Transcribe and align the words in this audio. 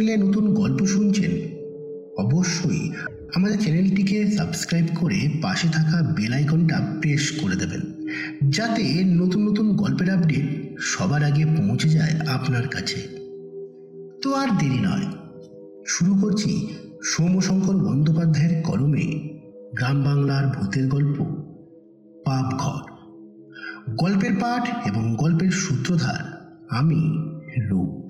চ্যানেলে 0.00 0.24
নতুন 0.26 0.46
গল্প 0.54 0.80
শুনছেন, 0.86 1.32
অবশ্যই 2.24 2.82
আমাদের 3.34 3.58
চ্যানেলটিকে 3.58 4.18
সাবস্ক্রাইব 4.38 4.86
করে 5.00 5.18
পাশে 5.42 5.68
থাকা 5.72 5.98
বেল 6.16 6.32
আইকনটা 6.32 6.76
প্রেস 7.00 7.24
করে 7.40 7.56
দেবেন, 7.56 7.82
যাতে 8.50 8.84
নতুন 9.20 9.40
নতুন 9.48 9.66
গল্পের 9.76 10.08
আপডেট 10.10 10.46
সবার 10.80 11.22
আগে 11.24 11.44
পৌঁছে 11.56 11.88
যায় 11.88 12.14
আপনার 12.26 12.64
কাছে। 12.68 12.98
তো 14.22 14.28
আর 14.34 14.48
দেরি 14.58 14.80
নয়, 14.88 15.06
শুরু 15.86 16.12
করছি 16.14 16.52
সৌম্যশঙ্কর 17.02 17.76
বন্দ্যোপাধ্যায়ের 17.86 18.54
কলমে 18.62 19.06
গ্রাম 19.78 19.98
বাংলার 20.04 20.44
ভূতের 20.54 20.86
গল্প 20.88 21.16
পাপ 22.26 22.46
ঘর 22.62 22.82
গল্পের 24.02 24.34
পাঠ 24.40 24.64
এবং 24.88 25.04
গল্পের 25.14 25.52
সূত্রধার 25.62 26.22
আমি 26.70 27.00
রূপ। 27.70 28.09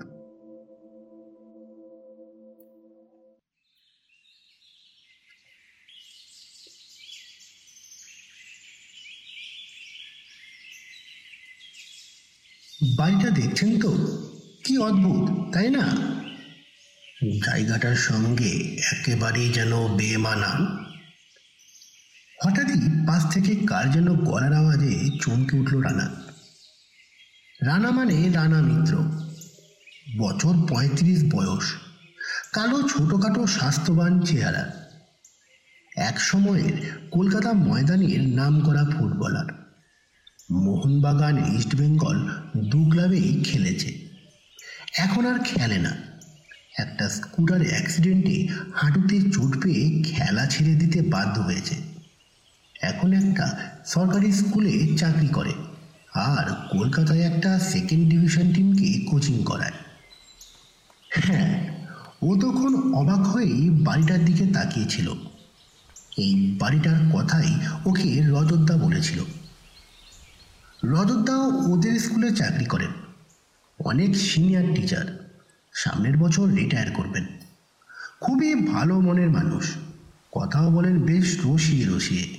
বাড়িটা 12.97 13.31
দেখছেন 13.31 13.81
তো? 13.81 13.91
কি 14.65 14.79
অদ্ভুত, 14.79 15.55
তাই 15.55 15.71
না? 15.71 15.87
জায়গাটার 17.47 17.97
সঙ্গে 17.97 18.81
একেবারেই 18.93 19.49
যেন 19.49 19.97
বেমানান। 19.97 20.85
হঠাৎই 22.45 22.81
পাশ 23.07 23.33
থেকে 23.35 23.55
কার 23.67 23.93
যেন 23.93 24.15
গলার 24.15 24.53
আওয়াজে 24.53 25.09
চমকে 25.23 25.59
উঠল 25.59 25.81
রানা। 25.81 26.11
রানা 27.63 27.91
মানে 27.91 28.31
রানা 28.33 28.63
মিত্র। 28.63 28.97
বছর 30.19 30.55
পঁয়ত্রিশ 30.69 31.25
বয়স। 31.35 31.73
কালো, 32.53 32.89
ছোটোখাটো, 32.89 33.47
স্বাস্থ্যবান 33.47 34.21
চেহারা। 34.21 34.73
এক 35.97 36.21
সময়ের 36.21 37.09
কলকাতা 37.11 37.53
ময়দানের 37.53 38.29
নাম 38.29 38.61
করা 38.61 38.85
ফুটবলার। 38.85 39.60
মোহনবাগান 40.51 41.55
ইস্ট 41.55 41.75
বেঙ্গল 41.75 42.29
দু 42.57 42.91
ক্লাবেই 42.91 43.41
খেলেছে। 43.45 44.09
এখন 44.99 45.27
আর 45.27 45.39
খেলে 45.45 45.79
না। 45.79 45.97
একটা 46.79 47.09
স্কুটার 47.09 47.61
অ্যাক্সিডেন্টে 47.69 48.49
হাঁটুতে 48.75 49.21
চোট 49.31 49.63
পেয়ে 49.63 50.03
খেলা 50.03 50.47
ছেড়ে 50.47 50.75
দিতে 50.75 51.03
বাধ্য 51.03 51.41
হয়েছে। 51.41 51.75
এখন 52.83 53.13
একটা 53.13 53.59
সরকারি 53.87 54.33
স্কুলে 54.33 54.97
চাকরি 54.97 55.29
করে 55.29 55.53
আর 56.13 56.79
কলকাতায় 56.79 57.21
একটা 57.21 57.59
সেকেন্ড 57.59 58.09
ডিভিশন 58.09 58.53
টিমকে 58.53 59.07
কোচিং 59.11 59.45
করায়। 59.45 59.73
হ্যাঁ 61.11 61.69
ও 62.23 62.37
তখন 62.37 62.93
অবাক 62.93 63.19
হয়েই 63.19 63.71
বাড়িটার 63.71 64.25
দিকে 64.25 64.47
তাকিয়েছিল। 64.47 65.13
এই 66.19 66.57
বাড়িটার 66.61 67.11
কথাই 67.15 67.55
ওকে 67.87 68.23
রজতদা 68.27 68.77
বলেছিল। 68.77 69.25
রজতদাও 70.85 71.73
ওদের 71.73 72.01
স্কুলে 72.01 72.37
চাকরি 72.37 72.65
করেন। 72.65 72.91
অনেক 73.85 74.17
সিনিয়র 74.17 74.75
টিচার। 74.75 75.31
সামনের 75.73 76.17
বছর 76.17 76.49
রিটায়ার 76.49 76.91
করবেন। 76.91 77.27
খুবই 78.21 78.55
ভালো 78.55 79.01
মনের 79.01 79.31
মানুষ। 79.31 79.71
কথাও 80.33 80.71
বলেন 80.71 81.03
বেশ 81.03 81.39
রসিয়ে 81.45 81.87
রসিয়ে। 81.89 82.39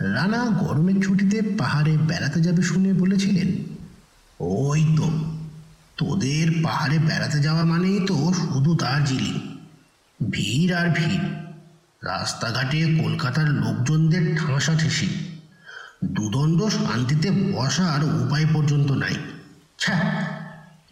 রানা 0.00 0.44
গরমের 0.44 1.02
ছুটিতে 1.02 1.42
পাহাড়ে 1.58 1.96
বেড়াতে 1.96 2.40
যাবে 2.40 2.62
শুনে 2.62 2.92
বলেছিলেন, 2.92 3.76
ওই 4.40 4.96
তো, 4.96 5.10
তোদের 5.96 6.48
পাহাড়ে 6.62 6.98
বেড়াতে 6.98 7.38
যাওয়া 7.38 7.64
মানেই 7.64 8.00
তো 8.06 8.32
শুধু 8.32 8.74
দার্জিলিং। 8.74 9.56
ভিড় 10.30 10.76
আর 10.76 10.88
ভিড়। 10.88 11.24
রাস্তাঘাটে 12.02 12.98
কলকাতার 13.04 13.50
লোকজনদের 13.50 14.36
ঠাঁসা 14.36 14.74
ঠেসি। 14.74 15.35
দুদণ্ড 16.04 16.62
শান্তিতে 16.62 17.30
বসার 17.30 18.04
উপায় 18.04 18.46
পর্যন্ত 18.54 18.92
নাই। 18.92 19.14
ছ্যা, 19.78 20.24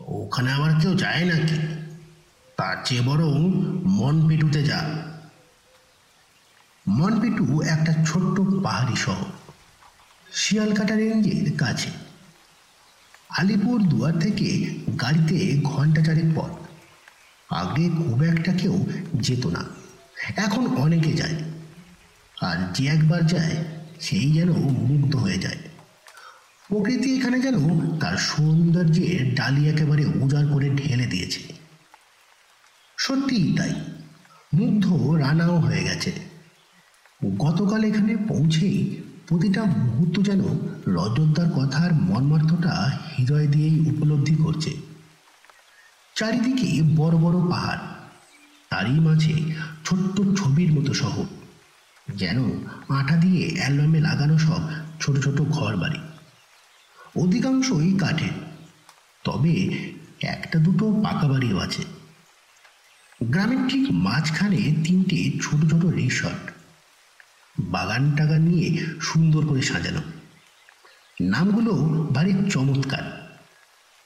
ওখানে 0.01 0.53
আবার 0.53 0.81
কেউ 0.81 0.95
যায় 0.95 1.25
নাকি? 1.25 1.57
তার 2.57 2.77
চেয়ে 2.85 3.01
বরং 3.01 3.33
মন 3.33 4.17
মনপিটুতে 4.17 4.63
যা। 4.63 4.85
মনপিটু 6.89 7.63
একটা 7.63 7.93
ছোট্ট 8.07 8.41
পাহাড়ি 8.65 8.97
শহর, 8.97 9.25
শিয়ালকাটা 10.33 10.97
রেঞ্জের 10.97 11.59
কাছে। 11.59 11.91
আলিপুর 13.39 13.83
দুয়ার 13.83 14.19
থেকে 14.19 14.79
গাড়িতে 15.01 15.61
ঘণ্টা 15.65 16.03
চারেক 16.03 16.25
পথ। 16.35 16.51
আগে 17.53 17.89
খুব 17.89 18.23
একটা 18.23 18.53
কেউ 18.53 18.87
যেত 19.15 19.47
না। 19.47 19.65
এখন 20.37 20.77
অনেকে 20.77 21.13
যায়। 21.13 21.37
আর 22.41 22.73
যে 22.73 22.87
একবার 22.87 23.27
যায় 23.27 23.65
সেই 24.01 24.33
যেন 24.33 24.51
মুগ্ধ 24.63 25.17
হয়ে 25.17 25.39
যায়। 25.39 25.57
প্রকৃতি 26.69 27.17
এখানে 27.17 27.41
যেন 27.41 27.81
তার 27.99 28.17
সৌন্দর্যের 28.17 29.35
ডালি 29.35 29.69
একেবারে 29.69 30.07
উজাড় 30.07 30.53
করে 30.53 30.71
ঢেলে 30.71 31.07
দিয়েছে। 31.07 31.41
সত্যিই 32.99 33.57
তাই। 33.57 33.73
মুগ্ধ 34.55 35.11
রানাও 35.19 35.59
হয়ে 35.59 35.85
গেছে। 35.85 36.13
গতকাল 37.39 37.85
এখানে 37.85 38.17
পৌঁছেই 38.17 39.03
প্রতিটা 39.29 39.65
মুহূর্ত 39.65 40.21
যেন 40.21 40.41
রজতদার 40.87 41.51
কথার 41.51 41.95
মর্মার্থটা 41.95 42.99
হৃদয় 43.19 43.47
দিয়েই 43.47 43.81
উপলব্ধি 43.81 44.35
করছে। 44.35 44.71
চারিদিকে 46.15 46.83
বড় 46.97 47.17
বড় 47.17 47.51
পাহাড়। 47.51 47.79
তারই 48.71 49.01
মাঝে 49.01 49.35
ছোট্ট 49.85 50.21
ছবির 50.39 50.73
মতো 50.73 50.95
শহর। 50.95 51.25
যেন 52.09 52.67
আঠা 52.89 53.17
দিয়ে 53.17 53.55
অ্যালবামে 53.59 54.01
লাগানো 54.01 54.39
সব 54.39 54.61
ছোট 55.01 55.19
ছোট 55.19 55.41
ঘর 55.41 55.77
বাড়ি 55.77 55.99
অধিকাংশই 57.17 57.99
কাঠের। 57.99 58.31
তবে 59.25 59.55
একটা 60.23 60.59
দুটো 60.59 61.01
পাকা 61.05 61.29
বাড়িও 61.29 61.59
আছে। 61.59 61.83
গ্রামের 63.23 63.69
ঠিক 63.69 63.87
মাঝখানে 63.91 64.57
তিনটে 64.57 65.31
ছোট 65.43 65.71
ছোট 65.71 65.85
রিসর্ট। 65.85 66.51
বাগান 67.61 68.17
টাগান 68.17 68.41
নিয়ে 68.41 68.87
সুন্দর 69.03 69.47
করে 69.47 69.63
সাজানো। 69.63 70.01
নামগুলো 71.21 71.73
ভারী 72.13 72.33
চমৎকার। 72.51 73.39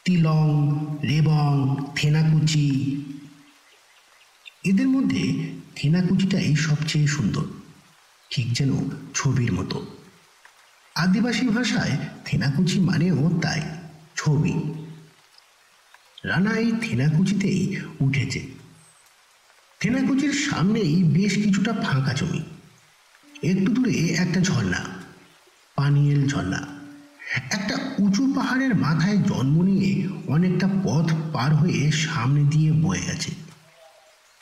তিলং, 0.04 0.76
রেবং, 1.04 1.76
থেনাকুচি। 1.94 2.96
এদের 4.64 4.88
মধ্যে 4.88 5.52
থেনাকুচিটাই 5.74 6.56
সবচেয়ে 6.56 7.06
সুন্দর। 7.06 7.42
ঠিক 8.30 8.52
যেন 8.52 8.90
ছবির 9.14 9.52
মতো। 9.52 9.86
আদিবাসী 10.94 11.48
ভাষায় 11.48 11.96
থেনাকুচি 12.24 12.80
মানেও 12.80 13.40
তাই, 13.42 13.62
ছবি। 14.16 14.74
রানা 16.24 16.50
এই 16.50 16.72
থেনাকুচিতেই 16.80 17.76
উঠেছে। 18.00 18.46
থেনাকুচির 19.80 20.32
সামনেই 20.32 21.02
বেশ 21.02 21.34
কিছুটা 21.34 21.72
ফাঁকা 21.72 22.12
জমি। 22.12 22.42
একটু 23.42 23.72
দূরে 23.72 23.92
একটা 23.92 24.40
ঝর্ণা, 24.40 24.84
পানিয়েল 25.76 26.28
ঝর্ণা। 26.28 26.66
একটা 27.50 27.78
উঁচু 27.98 28.32
পাহাড়ের 28.36 28.74
মাথায় 28.74 29.16
জন্ম 29.16 29.62
নিয়ে 29.62 30.08
অনেকটা 30.26 30.68
পথ 30.84 31.12
পার 31.32 31.54
হয়ে 31.54 31.92
সামনে 31.92 32.50
দিয়ে 32.50 32.72
বয়ে 32.72 33.00
গেছে। 33.00 33.30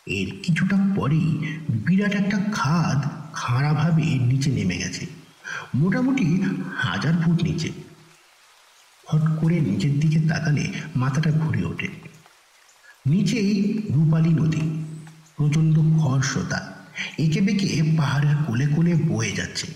এর 0.06 0.42
কিছুটা 0.42 0.76
পরেই 0.96 1.58
বিরাট 1.68 2.14
একটা 2.14 2.38
খাদ 2.52 3.25
খাড়াভাবে 3.36 4.02
নিচে 4.02 4.50
নেমে 4.50 4.76
গেছে। 4.78 5.06
মোটামুটি 5.74 6.26
হাজার 6.76 7.14
ফুট 7.22 7.42
নিচে। 7.42 7.70
হট 9.08 9.24
করে 9.40 9.60
নিচের 9.60 10.00
দিকে 10.00 10.18
তাকালে 10.28 10.64
মাথাটা 10.96 11.30
ঘুরে 11.30 11.64
ওঠে। 11.64 11.88
নিচেই 13.06 13.82
রূপালী 13.94 14.28
নদী, 14.28 14.64
প্রচণ্ড 15.36 15.74
খরস্রোতা, 16.00 16.60
এঁকে 17.18 17.40
বেঁকে 17.40 17.68
পাহাড়ের 17.96 18.36
কোলে 18.46 18.66
কোলে 18.66 18.94
বয়ে 18.94 19.32
যাচ্ছে। 19.32 19.66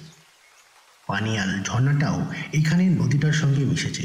পানিয়াল 1.06 1.62
ঝর্ণাটাও 1.62 2.32
এখানে 2.52 2.84
নদীটার 2.88 3.32
সঙ্গে 3.32 3.64
মিশেছে। 3.64 4.04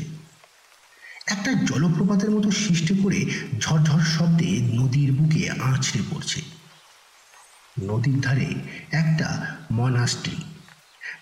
একটা 1.28 1.54
জলপ্রপাতের 1.54 2.32
মতো 2.32 2.52
সৃষ্টি 2.52 2.94
করে 3.04 3.20
ঝরঝর 3.60 4.00
শব্দে 4.00 4.52
নদীর 4.74 5.12
বুকে 5.12 5.50
আঁচড়ে 5.50 6.02
পড়ছে। 6.12 6.55
নদীর 7.84 8.22
ধারে 8.22 8.56
একটা 8.92 9.56
মনাস্ট্রি, 9.72 10.36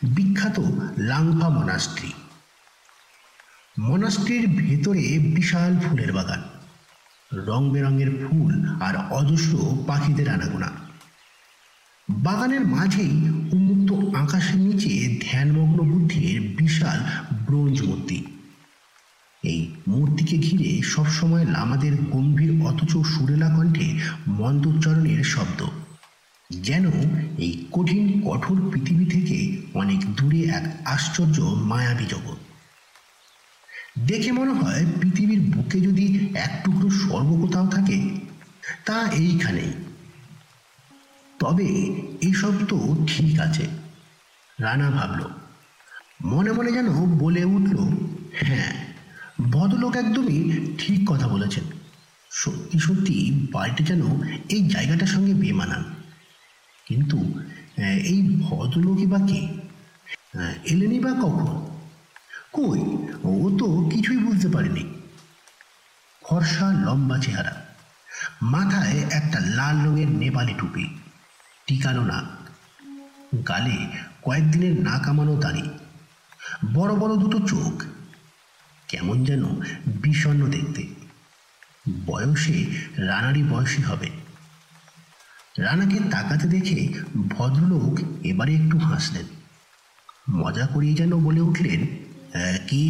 বিখ্যাত 0.04 0.60
লাংফা 0.98 1.50
মনাস্ট্রি। 1.50 2.14
মনাস্ট্রির 3.80 4.48
ভেতরে 4.48 5.20
বিশাল 5.20 5.80
ফুলের 5.80 6.14
বাগান। 6.14 6.42
রং 7.34 7.72
বেরঙের 7.72 8.28
ফুল 8.28 8.82
আর 8.82 8.96
অজস্র 9.12 9.84
পাখিদের 9.88 10.30
আনাগোনা। 10.30 10.70
বাগানের 12.10 12.68
মাঝেই 12.68 13.30
উন্মুক্ত 13.52 14.16
আকাশের 14.16 14.58
নিচে 14.58 15.20
ধ্যানমগ্ন 15.32 15.84
বুদ্ধির 15.84 16.56
বিশাল 16.56 17.00
ব্রোঞ্জ 17.46 17.82
মূর্তি। 17.82 18.26
এই 19.44 19.76
মূর্তিকে 19.88 20.38
ঘিরে 20.38 20.82
সবসময় 20.82 21.46
লামাদের 21.46 21.96
গম্ভীর 22.10 22.66
অথচ 22.66 22.92
সুরেলা 22.92 23.50
কণ্ঠে 23.50 24.00
মন্দোচ্চারণের 24.28 25.24
শব্দ। 25.24 25.83
যেন 26.50 26.92
এই 27.38 27.66
কঠিন, 27.72 28.22
কঠোর 28.26 28.70
পৃথিবী 28.72 29.06
থেকে 29.06 29.62
অনেক 29.74 30.16
দূরে 30.16 30.42
এক 30.42 30.66
আশ্চর্য, 30.86 31.42
মায়াবী 31.42 32.06
জগৎ। 32.06 32.38
দেখে 34.00 34.32
মনে 34.32 34.52
হয় 34.52 34.86
পৃথিবীর 35.02 35.42
বুকে 35.42 35.80
যদি 35.80 36.30
এক 36.34 36.62
টুকরো 36.66 36.90
স্বর্গ 36.90 37.42
কোথাও 37.42 37.68
থাকে, 37.68 38.02
তা 38.86 39.08
এইখানেই। 39.08 39.74
তবে 41.40 41.66
এইসব 42.22 42.54
তো 42.68 43.06
ঠিক 43.08 43.40
আছে, 43.40 43.68
রানা 44.60 44.90
ভাবল। 44.90 45.24
মনে 46.26 46.52
মনে 46.52 46.72
যেন 46.72 47.18
বলে 47.20 47.46
উঠল 47.46 47.78
হ্যাঁ 48.36 48.74
ভদ্রলোক 49.52 49.96
একদমই 49.96 50.68
ঠিক 50.78 51.10
কথা 51.10 51.28
বলেছেন। 51.28 51.64
সত্যি 52.32 52.80
সত্যি 52.80 53.48
বাড়িটা 53.52 53.84
যেন 53.84 54.02
এই 54.50 54.68
জায়গাটার 54.68 55.08
সঙ্গে 55.08 55.34
বেমানান। 55.34 56.03
কিন্তু 56.86 57.40
এই 57.82 58.40
ভদ্রলোকই 58.44 59.06
বা 59.06 59.20
কে? 59.20 59.48
আহ, 60.40 60.54
এলেনই 60.66 61.00
বা 61.00 61.12
কখন? 61.12 61.66
কই? 62.54 62.80
ও 63.24 63.58
তো 63.60 63.90
কিছুই 63.94 64.18
বুঝতে 64.18 64.50
পারেনি। 64.50 64.94
ফর্সা 66.22 66.74
লম্বা 66.86 67.20
চেহারা। 67.20 67.66
মাথায় 68.42 69.00
একটা 69.12 69.40
লাল 69.40 69.86
রঙের 69.86 70.10
নেপালি 70.10 70.54
টুপি। 70.58 70.90
টিকানো 71.68 72.04
নাক। 72.04 72.50
গালে 73.48 73.88
কয়েকদিনের 74.22 74.82
না 74.82 75.00
কামানো 75.00 75.36
দাড়ি। 75.36 75.70
বড় 76.74 76.96
বড় 76.96 77.18
দুটো 77.18 77.48
চোখ। 77.48 77.84
কেমন 78.88 79.24
যেন 79.24 79.44
বিষণ্ণ 79.88 80.48
দেখতে। 80.48 80.88
বয়সে 82.06 82.66
রানারই 82.98 83.44
বয়সী 83.44 83.84
হবে। 83.84 84.23
রানাকে 85.58 86.00
তাকাতে 86.12 86.48
দেখে 86.48 86.94
ভদ্রলোক 87.30 88.00
এবারে 88.26 88.56
একটু 88.56 88.78
হাসলেন। 88.78 89.26
মজা 90.30 90.68
করিয়ে 90.68 90.94
যেন 90.94 91.24
বলে 91.24 91.42
উঠলেন 91.42 91.82
"আহ, 91.82 92.58
কি? 92.68 92.86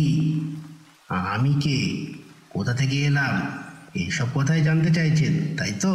আমি 1.09 1.53
কে? 1.53 2.05
কোথা 2.49 2.73
থেকে 2.73 2.95
এলাম? 2.97 3.63
এইসব 3.93 4.27
কথাই 4.35 4.61
জানতে 4.61 4.93
চাইছেন 4.93 5.57
তাই 5.57 5.71
তো? 5.71 5.93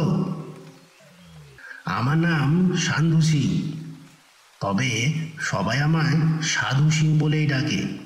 আমার 1.85 2.17
নাম 2.17 2.77
সান্ধু 2.77 3.21
সিং। 3.21 3.71
তবে 4.61 5.13
সবাই 5.39 5.79
আমায় 5.81 6.41
সাধু 6.41 6.91
সিং 6.91 7.19
বলেই 7.19 7.47
ডাকে। 7.47 7.97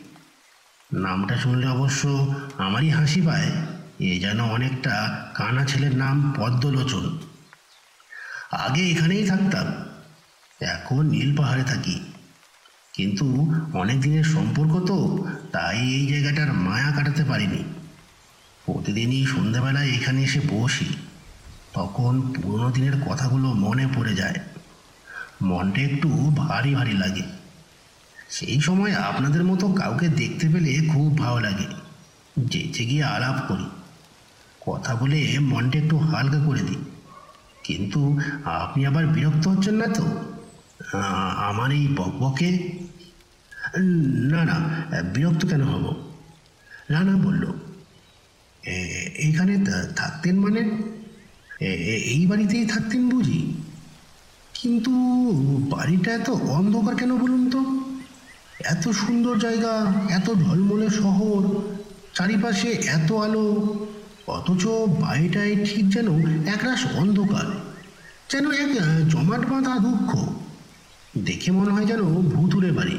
নামটা 0.93 1.37
শুনলে 1.37 1.67
অবশ্য 1.67 2.33
আমারই 2.57 2.89
হাসি 2.89 3.21
পায়। 3.21 3.51
এ 3.99 4.19
যেন 4.19 4.39
অনেকটা 4.39 5.25
কানা 5.33 5.65
ছেলের 5.65 5.97
নাম 5.97 6.33
পদ্মলোচন। 6.37 7.19
আগে 8.53 8.89
এখানেই 8.89 9.27
থাকতাম। 9.27 9.65
এখন 10.61 11.05
নীল 11.05 11.37
পাহাড়ে 11.37 11.63
থাকি। 11.63 11.99
কিন্তু 12.93 13.53
অনেক 13.73 14.01
দিনের 14.01 14.23
সম্পর্ক 14.23 14.85
তো, 14.85 15.25
তাই 15.51 15.79
এই 15.79 16.07
জায়গাটার 16.07 16.53
মায়া 16.53 16.91
কাটাতে 16.91 17.23
পারিনি। 17.23 17.63
প্রতিদিনই 18.65 19.25
সন্ধ্যাবেলায় 19.25 19.89
এখানে 19.89 20.23
এসে 20.23 20.41
বসি। 20.49 20.85
তখন 21.73 22.33
পুরনো 22.33 22.71
দিনের 22.71 23.01
কথাগুলো 23.09 23.53
মনে 23.53 23.87
পড়ে 23.87 24.15
যায়। 24.15 24.35
মনটা 25.41 25.81
একটু 25.81 26.09
ভারী 26.35 26.75
ভারী 26.75 26.93
লাগে। 26.93 27.21
সেই 28.29 28.61
সময় 28.61 28.93
আপনাদের 28.93 29.43
মতো 29.43 29.71
কাউকে 29.71 30.07
দেখতে 30.07 30.49
পেলে 30.49 30.87
খুব 30.87 31.17
ভালো 31.17 31.39
লাগে। 31.39 31.67
যেচে 32.37 32.85
গিয়ে 32.85 33.03
আলাপ 33.03 33.47
করি। 33.47 33.65
কথা 34.61 34.95
বলে 34.95 35.39
মনটা 35.39 35.79
একটু 35.79 35.97
হালকা 35.97 36.43
করে 36.45 36.61
দিই। 36.61 36.77
কিন্তু 37.63 38.19
আপনি 38.45 38.85
আবার 38.85 39.07
বিরক্ত 39.07 39.47
হচ্ছেন 39.47 39.73
না 39.73 39.87
তো? 39.87 40.07
আমার 41.37 41.71
এই 41.71 41.87
বকবকে? 41.87 42.79
না 44.13 44.45
না, 44.45 44.55
বিরক্ত 45.01 45.45
কেন 45.45 45.61
হব? 45.61 46.11
রানা 46.89 47.17
বলল, 47.17 47.53
"এ- 48.65 49.09
এইখানে 49.15 49.65
থাকতেন 49.95 50.39
মানে? 50.39 50.77
এই 51.65 52.27
বাড়িতেই 52.27 52.65
থাকতেন 52.65 53.09
বুঝি? 53.09 53.53
কিন্তু 54.53 54.91
বাড়িটা 55.69 56.11
এত 56.11 56.29
অন্ধকার 56.29 56.95
কেন 56.95 57.17
বলুন 57.17 57.49
তো? 57.49 57.59
এত 58.59 58.89
সুন্দর 58.89 59.39
জায়গা, 59.39 59.93
এত 60.09 60.25
ঝলমলে 60.25 60.89
শহর, 60.89 61.61
চারিপাশে 62.13 62.69
এত 62.69 63.11
আলো 63.11 63.75
অথচ 64.27 64.65
বাড়িটায় 65.01 65.65
ঠিক 65.65 65.89
যেন 65.89 66.07
একরাশ 66.47 66.85
অন্ধকার, 66.95 67.47
যেন 68.31 68.51
এক 68.51 68.71
জমাট 69.09 69.39
বাঁধা 69.39 69.79
দুঃখ 69.79 70.33
দেখে 71.17 71.51
মনে 71.51 71.71
হয় 71.71 71.85
যেন 71.85 72.01
ভুতুরে 72.03 72.71
বাড়ি। 72.71 72.97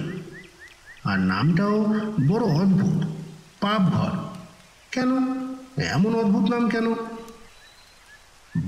আর 1.04 1.18
নামটাও 1.18 1.94
বড় 2.28 2.44
অদ্ভুত 2.46 3.06
পাপ 3.60 3.82
ঘর 3.82 4.10
কেন? 4.90 5.10
এমন 5.82 6.14
অদ্ভুত 6.14 6.50
নাম 6.50 6.68
কেন? 6.68 6.94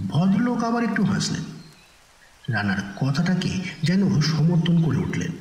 ভদ্রলোক 0.09 0.65
আবার 0.65 0.85
একটু 0.85 1.05
হাসলেন। 1.05 1.45
রানার 2.49 2.95
কথাটাকে 3.01 3.51
যেন 3.83 4.21
সমর্থন 4.21 4.83
করে 4.83 4.97
উঠলেন। 4.97 5.33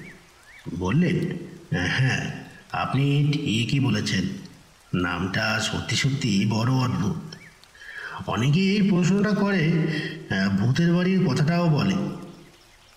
বললেন 0.79 1.37
হ্যাঁ 1.77 2.31
আপনি 2.71 3.31
ঠিকই 3.33 3.79
বলেছেন। 3.79 4.44
নামটা 5.01 5.59
সত্যি 5.59 5.95
সত্যি 5.95 6.45
বড় 6.49 6.71
অদ্ভুত। 6.71 7.35
অনেকে 8.29 8.59
এই 8.59 8.89
প্রশ্নটা 8.89 9.29
করে 9.29 9.87
ভূতের 10.57 10.93
বাড়ির 10.93 11.27
কথাটাও 11.27 11.69
বলে। 11.69 11.95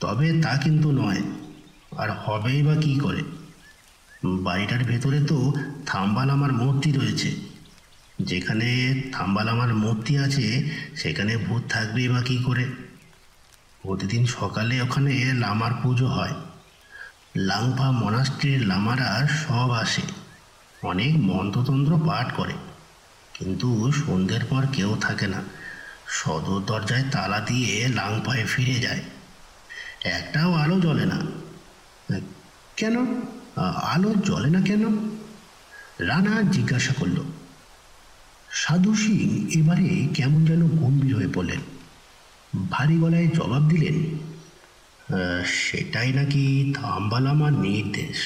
তবে 0.01 0.43
তা 0.43 0.57
কিন্তু 0.57 0.93
নয়। 0.93 1.23
আর 1.97 2.11
হবেই 2.11 2.63
বা 2.63 2.77
কী 2.77 2.99
করে? 2.99 3.23
বাড়িটার 4.25 4.85
ভেতরে 4.85 5.21
তো 5.21 5.55
থাম্বালামার 5.87 6.53
মূর্তি 6.53 6.93
রয়েছে। 6.93 7.37
যেখানে 8.23 9.03
থাম্বালামার 9.13 9.75
মূর্তি 9.75 10.19
আছে, 10.19 10.71
সেখানে 10.97 11.37
ভূত 11.37 11.63
থাকবেই 11.69 12.09
বা 12.09 12.23
কী 12.23 12.39
করে? 12.39 12.65
প্রতিদিন 13.83 14.27
সকালে 14.27 14.83
ওখানে 14.83 15.33
লামার 15.35 15.73
পুজো 15.83 16.07
হয়। 16.07 16.35
লাংফা 17.37 17.91
মনাস্ট্রির 17.91 18.67
লামারা 18.67 19.29
সব 19.29 19.71
আসে। 19.71 20.18
অনেক 20.83 21.17
মন্ত্রতন্ত্র 21.17 21.99
পাঠ 22.07 22.33
করে। 22.33 22.53
কিন্তু 23.35 23.93
সন্ধ্যের 23.93 24.45
পর 24.45 24.67
কেউ 24.73 24.97
থাকে 25.01 25.27
না। 25.27 25.43
সদর 26.09 26.61
দরজায় 26.67 27.05
তালা 27.11 27.41
দিয়ে 27.41 27.89
লাংফায় 27.89 28.45
ফিরে 28.45 28.75
যায়। 28.75 29.03
একটাও 30.05 30.55
আলো 30.55 30.81
জ্বলে 30.81 31.07
না। 31.07 31.21
কেন? 32.77 33.23
আলো 33.83 34.15
জ্বলে 34.15 34.51
না 34.51 34.61
কেন? 34.61 35.11
রানা 35.99 36.43
জিজ্ঞাসা 36.43 36.95
করল 36.95 37.17
সাধু 38.51 38.95
সিং 38.95 39.51
এবারে 39.61 40.09
কেমন 40.15 40.45
যেন 40.45 40.69
গম্ভীর 40.69 41.17
হয়ে 41.17 41.29
পড়লেন। 41.35 41.61
ভারী 42.71 42.99
গলায় 42.99 43.27
জবাব 43.27 43.69
দিলেন 43.69 44.19
সেটাই 45.47 46.13
নাকি 46.13 46.75
থাম্বালামার 46.77 47.53
নির্দেশ। 47.53 48.17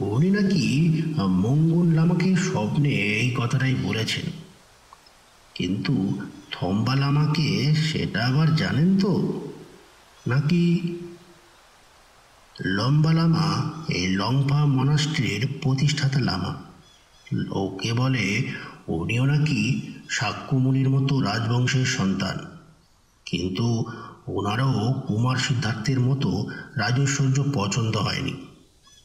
উনি 0.00 0.30
নাকি 0.30 1.02
মঙ্গল 1.16 1.94
লামাকে 1.94 2.36
স্বপ্নে 2.36 2.88
এই 2.88 3.34
কথাটাই 3.38 3.74
বলেছেন। 3.74 4.30
কিন্তু 5.54 6.20
থম্বা 6.52 6.94
লামাকে 6.94 7.74
সেটা 7.74 8.26
আবার 8.26 8.56
জানেন 8.56 8.98
তো? 8.98 9.40
নাকি 10.26 10.96
লম্বা 12.66 13.12
লামা 13.12 13.72
এই 13.88 14.08
লংফা 14.08 14.66
মনাস্ট্রির 14.66 15.46
প্রতিষ্ঠাতা 15.62 16.20
লামা? 16.20 16.54
লোকে 17.32 17.92
বলে 17.92 18.52
উনিও 18.86 19.24
নাকি 19.24 19.92
সাক্ষ্যমুনির 20.10 20.90
মতো 20.90 21.20
রাজবংশের 21.20 21.86
সন্তান। 21.86 22.58
কিন্তু 23.26 23.84
ওনারও 24.26 25.02
কুমার 25.08 25.36
সিদ্ধার্থের 25.36 26.00
মতো 26.00 26.48
রাজৈশ্বর্য 26.76 27.44
পছন্দ 27.54 27.96
হয়নি। 27.96 28.32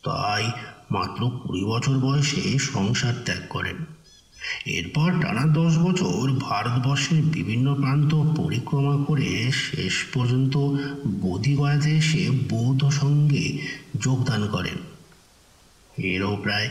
তাই 0.03 0.51
মাত্র 0.91 1.29
কুড়ি 1.29 1.63
বছর 1.63 1.95
বয়সে 1.98 2.60
সংসার 2.60 3.13
ত্যাগ 3.25 3.41
করেন। 3.50 3.86
এরপর 4.65 5.21
টানা 5.21 5.45
দশ 5.53 5.77
বছর 5.77 6.31
ভারতবর্ষের 6.39 7.21
বিভিন্ন 7.21 7.75
প্রান্ত 7.75 8.15
পরিক্রমা 8.15 9.05
করে 9.05 9.51
শেষ 9.51 9.95
পর্যন্ত 10.13 10.57
বোধিগয়াতে 11.07 11.91
এসে 11.98 12.29
বৌদ্ধ 12.50 12.89
সঙ্গে 12.89 13.60
যোগদান 14.00 14.48
করেন। 14.48 14.77
এরও 15.98 16.36
প্রায় 16.36 16.69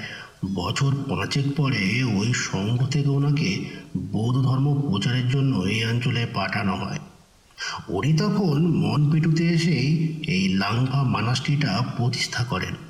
বছর 0.54 0.90
পাঁচেক 1.08 1.44
পরে 1.56 2.02
ওই 2.04 2.32
সংঘ 2.34 2.78
থেকে 2.88 3.08
ওনাকে 3.08 3.64
বৌদ্ধ 4.12 4.38
ধর্ম 4.38 4.66
প্রচারের 4.80 5.28
জন্য 5.28 5.52
এই 5.56 5.84
অঞ্চলে 5.84 6.26
পাঠানো 6.34 6.74
হয়। 6.76 7.00
উনি 7.88 8.12
তখন 8.12 8.56
মন 8.82 9.00
পেটুতে 9.10 9.44
এসেই 9.48 9.88
এই 10.28 10.48
লাংফা 10.54 11.02
মানাসটিটা 11.04 11.72
প্রতিষ্ঠা 11.96 12.44
করেন। 12.44 12.89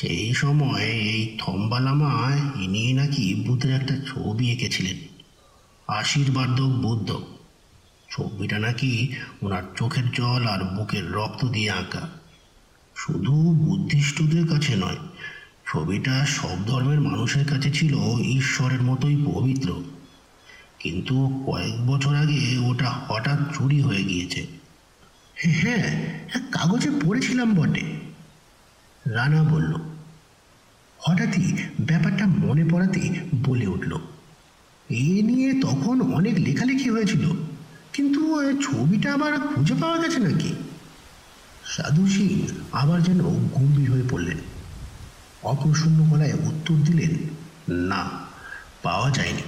সেই 0.00 0.34
সময় 0.34 0.82
এই 0.82 1.38
থম্বালামায় 1.38 2.62
ইনি 2.62 2.92
নাকি 2.92 3.34
বুদ্ধের 3.34 3.74
একটা 3.74 3.96
ছবি 4.06 4.50
এঁকেছিলেন। 4.50 4.96
আশীর্বাদক 5.88 6.66
বুদ্ধ। 6.66 7.22
ছবিটা 8.10 8.58
নাকি 8.58 9.14
ওনার 9.42 9.62
চোখের 9.76 10.10
জল 10.10 10.46
আর 10.46 10.76
বুকের 10.76 11.12
রক্ত 11.12 11.44
দিয়ে 11.44 11.70
আঁকা। 11.70 12.10
শুধু 12.96 13.32
বুদ্ধিষ্টদের 13.32 14.46
কাছে 14.46 14.76
নয়, 14.76 14.96
ছবিটা 15.66 16.26
সব 16.26 16.66
ধর্মের 16.66 17.00
মানুষের 17.00 17.46
কাছে 17.46 17.70
ছিল 17.70 17.94
ঈশ্বরের 18.18 18.82
মতোই 18.82 19.16
পবিত্র। 19.16 19.82
কিন্তু 20.78 21.44
কয়েক 21.46 21.86
বছর 21.86 22.14
আগে 22.14 22.58
ওটা 22.58 22.90
হঠাৎ 22.90 23.58
চুরি 23.58 23.80
হয়ে 23.80 24.04
গিয়েছে। 24.04 24.46
হ্যাঁ 25.34 26.18
কাগজে 26.52 26.90
পড়েছিলাম 27.04 27.54
বটে। 27.54 28.00
রানা 29.06 29.42
বলল 29.42 29.89
হঠাৎই 31.00 31.48
ব্যাপারটা 31.80 32.24
মনে 32.44 32.64
পড়াতে 32.64 33.02
বলে 33.46 33.66
উঠল। 33.66 33.92
এ 34.88 35.08
নিয়ে 35.28 35.50
তখন 35.62 35.96
অনেক 36.18 36.34
লেখালেখি 36.46 36.88
হয়েছিল, 36.90 37.24
কিন্তু 37.94 38.20
ছবিটা 38.62 39.08
আবার 39.14 39.32
খুঁজে 39.48 39.74
পাওয়া 39.82 39.98
গেছে 40.02 40.18
নাকি? 40.18 40.50
সাধু 41.64 42.04
সিং 42.06 42.32
আবার 42.72 42.98
যেন 43.02 43.20
গম্ভীর 43.54 43.88
হয়ে 43.90 44.06
পড়লেন। 44.10 44.38
অপ্রসন্ন 45.42 45.98
গলায় 46.10 46.36
উত্তর 46.48 46.76
দিলেন, 46.86 47.12
না, 47.90 48.02
পাওয়া 48.82 49.08
যায়নি। 49.10 49.44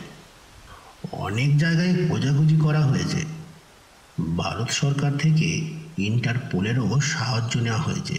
অনেক 1.26 1.50
জায়গায় 1.58 1.94
খোঁজাখুঁজি 2.08 2.56
করা 2.56 2.82
হয়েছে। 2.82 3.20
ভারত 4.36 4.68
সরকার 4.70 5.12
থেকে 5.18 5.48
ইন্টারপোলেরও 5.98 6.86
সাহায্য 7.12 7.52
নেওয়া 7.58 7.82
হয়েছে, 7.82 8.16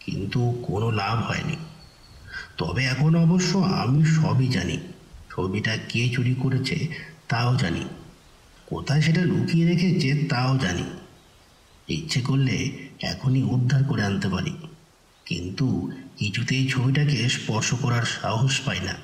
কিন্তু 0.00 0.40
কোনো 0.66 0.88
লাভ 0.90 1.16
হয়নি। 1.28 1.56
তবে 2.60 2.84
এখন 2.84 3.14
অবশ্য 3.14 3.58
আমি 3.58 4.04
সবই 4.04 4.48
জানি। 4.48 4.78
ছবিটা 5.30 5.76
কে 5.88 6.08
চুরি 6.08 6.34
করেছে 6.34 6.88
তাও 7.28 7.56
জানি। 7.56 7.84
কোথায় 8.66 9.00
সেটা 9.00 9.24
লুকিয়ে 9.24 9.66
রেখেছে 9.66 10.26
তাও 10.28 10.58
জানি। 10.58 10.84
ইচ্ছে 11.88 12.20
করলে 12.20 12.88
এখনই 13.02 13.42
উদ্ধার 13.42 13.84
করে 13.84 14.04
আনতে 14.04 14.28
পারি। 14.28 14.52
কিন্তু 15.26 15.92
কিছুতেই 16.16 16.68
ছবিটাকে 16.68 17.28
স্পর্শ 17.28 17.74
করার 17.74 18.02
সাহস 18.02 18.60
পাই 18.60 18.80
না। 18.80 18.94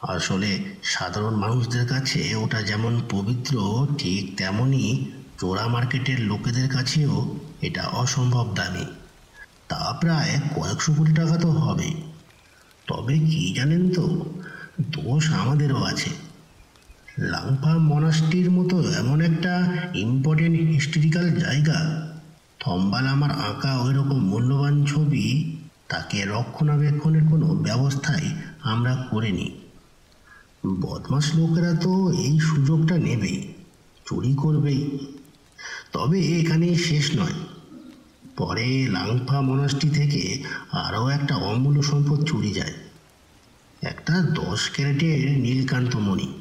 আসলে 0.00 0.64
সাধারণ 0.82 1.34
মানুষদের 1.34 1.88
কাছে 1.88 2.34
ওটা 2.34 2.62
যেমন 2.62 3.02
পবিত্র, 3.10 3.86
ঠিক 3.98 4.36
তেমনই 4.36 5.10
চোরা 5.40 5.68
মার্কেটের 5.68 6.20
লোকেদের 6.20 6.68
কাছেও 6.68 7.38
এটা 7.62 7.86
অসম্ভব 7.86 8.54
দামি। 8.54 8.84
তা 9.68 9.98
প্রায় 10.00 10.40
কয়েকশো 10.56 10.94
কোটি 10.94 11.14
টাকা 11.14 11.36
তো 11.36 11.50
হবে 11.50 12.09
তবে 12.90 13.18
কি 13.18 13.54
জানেন 13.56 13.90
তো, 13.94 14.34
দোষ 14.80 15.32
আমাদেরও 15.32 15.82
আছে। 15.84 16.10
লাংফা 17.18 17.78
মনাস্টির 17.78 18.50
মতো 18.50 18.76
এমন 18.90 19.20
একটা 19.20 19.76
ইম্পর্টেন্ট 19.94 20.60
হিস্টোরিক্যাল 20.60 21.30
জায়গা, 21.30 21.78
থম্বাল 22.60 23.06
আমার 23.06 23.30
আঁকা 23.30 23.78
ওই 23.78 23.94
রকম 23.94 24.18
মূল্যবান 24.18 24.84
ছবি, 24.84 25.56
তাকে 25.88 26.24
রক্ষণাবেক্ষণের 26.24 27.24
কোনো 27.30 27.46
ব্যবস্থাই 27.46 28.26
আমরা 28.62 29.08
করিনি। 29.10 29.50
বদমাস 30.66 31.34
লোকেরা 31.34 31.72
তো 31.74 32.12
এই 32.12 32.40
সুযোগটা 32.40 32.98
নেবেই, 32.98 33.54
চুরি 34.06 34.34
করবেই। 34.34 34.98
তবে 35.92 36.18
এখানে 36.20 36.74
শেষ 36.74 37.10
নয়। 37.16 37.38
পরে 38.36 38.88
লাংফা 38.90 39.40
মনাস্ট্রি 39.40 39.90
থেকে 39.90 40.42
আরও 40.72 41.08
একটা 41.08 41.36
অমূল্য 41.36 41.82
সম্পদ 41.82 42.24
চুরি 42.24 42.52
যায়। 42.52 42.74
একটা 43.82 44.22
দশ 44.22 44.70
ক্যারেটের 44.70 45.38
নীলকান্ত 45.38 45.96
মণি। 45.96 46.40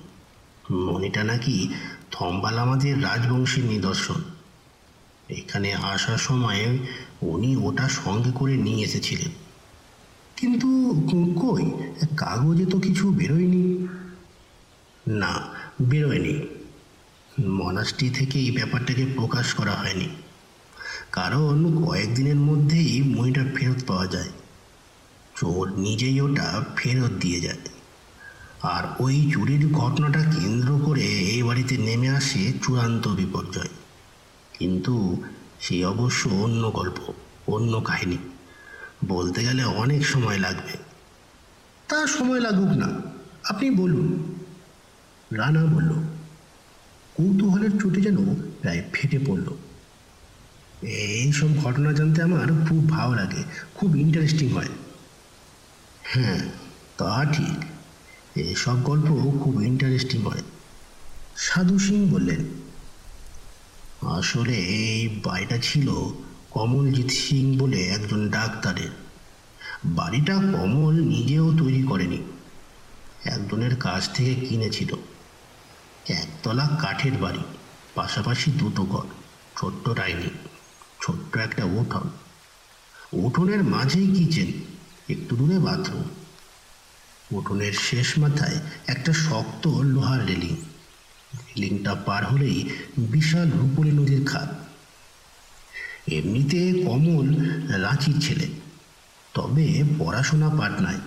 মণিটা 0.71 1.23
নাকি 1.23 1.69
থম্বাল 2.11 2.57
আমাদের 2.57 3.03
রাজবংশের 3.03 3.65
নিদর্শন। 3.65 4.23
এখানে 5.29 5.73
আসার 5.73 6.17
সময় 6.17 6.77
উনি 7.21 7.55
ওটা 7.55 7.89
সঙ্গে 7.89 8.31
করে 8.35 8.57
নিয়ে 8.57 8.85
এসেছিলেন। 8.85 9.31
কিন্তু 10.35 10.93
কই? 11.39 11.71
কাগজে 12.17 12.65
তো 12.65 12.79
কিছু 12.79 13.11
বেরোয়নি। 13.11 13.87
না, 15.07 15.39
বেরোয়নি। 15.81 16.47
মনাস্ট্রি 17.47 18.09
থেকে 18.09 18.39
এই 18.39 18.51
ব্যাপারটাকে 18.51 19.05
প্রকাশ 19.15 19.53
করা 19.53 19.71
হয়নি। 19.71 20.09
কারণ 21.11 21.85
কয়েকদিনের 21.85 22.35
মধ্যেই 22.35 23.01
মইটা 23.01 23.45
ফেরত 23.55 23.83
পাওয়া 23.87 24.07
যায়। 24.07 24.29
চোর 25.39 25.79
নিজেই 25.79 26.21
ওটা 26.21 26.65
ফেরত 26.75 27.11
দিয়ে 27.11 27.41
যায়। 27.41 27.57
আর 28.61 28.83
ওই 28.99 29.31
চুরির 29.33 29.71
ঘটনাটা 29.71 30.23
কেন্দ্র 30.23 30.79
করে 30.85 31.01
এই 31.01 31.43
বাড়িতে 31.43 31.77
নেমে 31.77 32.09
আসে 32.09 32.53
চূড়ান্ত 32.63 33.07
বিপর্যয়। 33.07 33.69
কিন্তু 34.59 35.23
সেই 35.59 35.85
অবশ্য 35.85 36.29
অন্য 36.29 36.71
গল্প, 36.71 37.13
অন্য 37.47 37.81
কাহিনী। 37.81 38.17
বলতে 39.05 39.43
গেলে 39.43 39.63
অনেক 39.63 40.05
সময় 40.05 40.37
লাগবে। 40.37 40.77
তা 41.87 42.07
সময় 42.07 42.39
লাগুক 42.39 42.77
না, 42.77 43.01
আপনি 43.49 43.69
বলুন। 43.69 44.35
রানা 45.31 45.65
বলল, 45.65 45.89
কৌতূহলের 47.15 47.79
চোটে 47.81 48.01
যেন 48.01 48.35
প্রায় 48.35 48.83
ফেটে 48.93 49.19
পড়ল। 49.19 49.47
এইসব 50.81 51.57
ঘটনা 51.57 51.93
জানতে 51.93 52.21
আমার 52.21 52.65
খুব 52.69 52.89
ভালো 52.89 53.15
লাগে, 53.15 53.43
খুব 53.75 53.95
ইন্টারেস্টিং 53.95 54.49
হয়। 54.49 54.67
হ্যাঁ 56.11 56.39
তা 56.97 57.25
ঠিক। 57.33 57.65
এসব 58.37 58.83
গল্প 58.83 59.07
খুব 59.43 59.61
ইন্টারেস্টিং 59.61 60.21
হয়। 60.21 60.43
সাধু 61.37 61.79
সিং 61.79 62.09
বললেন, 62.09 62.45
আসলে 64.01 64.53
এই 64.53 65.21
বাড়িটা 65.25 65.57
ছিল 65.57 65.89
কমলজিৎ 66.51 67.11
সিং 67.11 67.57
বলে 67.57 67.81
একজন 67.81 68.29
ডাক্তারের। 68.29 68.89
বাড়িটা 69.85 70.35
কমল 70.35 70.93
নিজেও 70.93 71.57
তৈরি 71.57 71.83
করেনি। 71.83 72.17
একজনের 73.25 73.75
কাছ 73.75 74.13
থেকে 74.13 74.35
কিনেছিল। 74.35 74.93
একতলা 76.09 76.77
কাঠের 76.81 77.11
বাড়ি, 77.11 77.43
পাশাপাশি 77.95 78.51
দুটো 78.51 78.83
ঘর, 78.83 79.05
ছোট্ট 79.59 79.89
ডাইনিং, 79.89 80.29
ছোট্ট 81.01 81.37
একটা 81.37 81.65
উঠোন। 81.65 82.09
উঠোনের 83.13 83.63
মাঝেই 83.63 84.07
কিচেন। 84.07 84.78
একটু 85.09 85.35
দূরে 85.35 85.59
বাথরুম 85.59 86.03
উঠোনের 87.37 87.73
শেষ 87.73 88.17
মাথায় 88.17 88.59
একটা 88.87 89.13
শক্ত 89.13 89.67
লোহার 89.67 90.25
রেলিং। 90.25 90.55
রেলিংটা 91.33 91.95
পার 91.95 92.25
হলেই 92.25 92.69
বিশাল 92.97 93.51
রূপলি 93.51 93.91
নদীর 93.91 94.25
খাত 94.25 94.49
এমনিতে 96.11 96.73
কমল 96.73 97.35
রাঁচির 97.81 98.19
ছেলে, 98.21 98.47
তবে 99.33 99.83
পড়াশোনা 99.99 100.49
পাটনায়। 100.49 100.99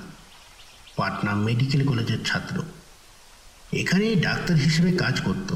পাটনা 0.97 1.35
মেডিকেল 1.35 1.87
কলেজের 1.87 2.19
ছাত্র। 2.25 2.63
এখানে 3.73 4.15
ডাক্তার 4.15 4.57
হিসেবে 4.57 4.93
কাজ 4.93 5.21
করত। 5.21 5.55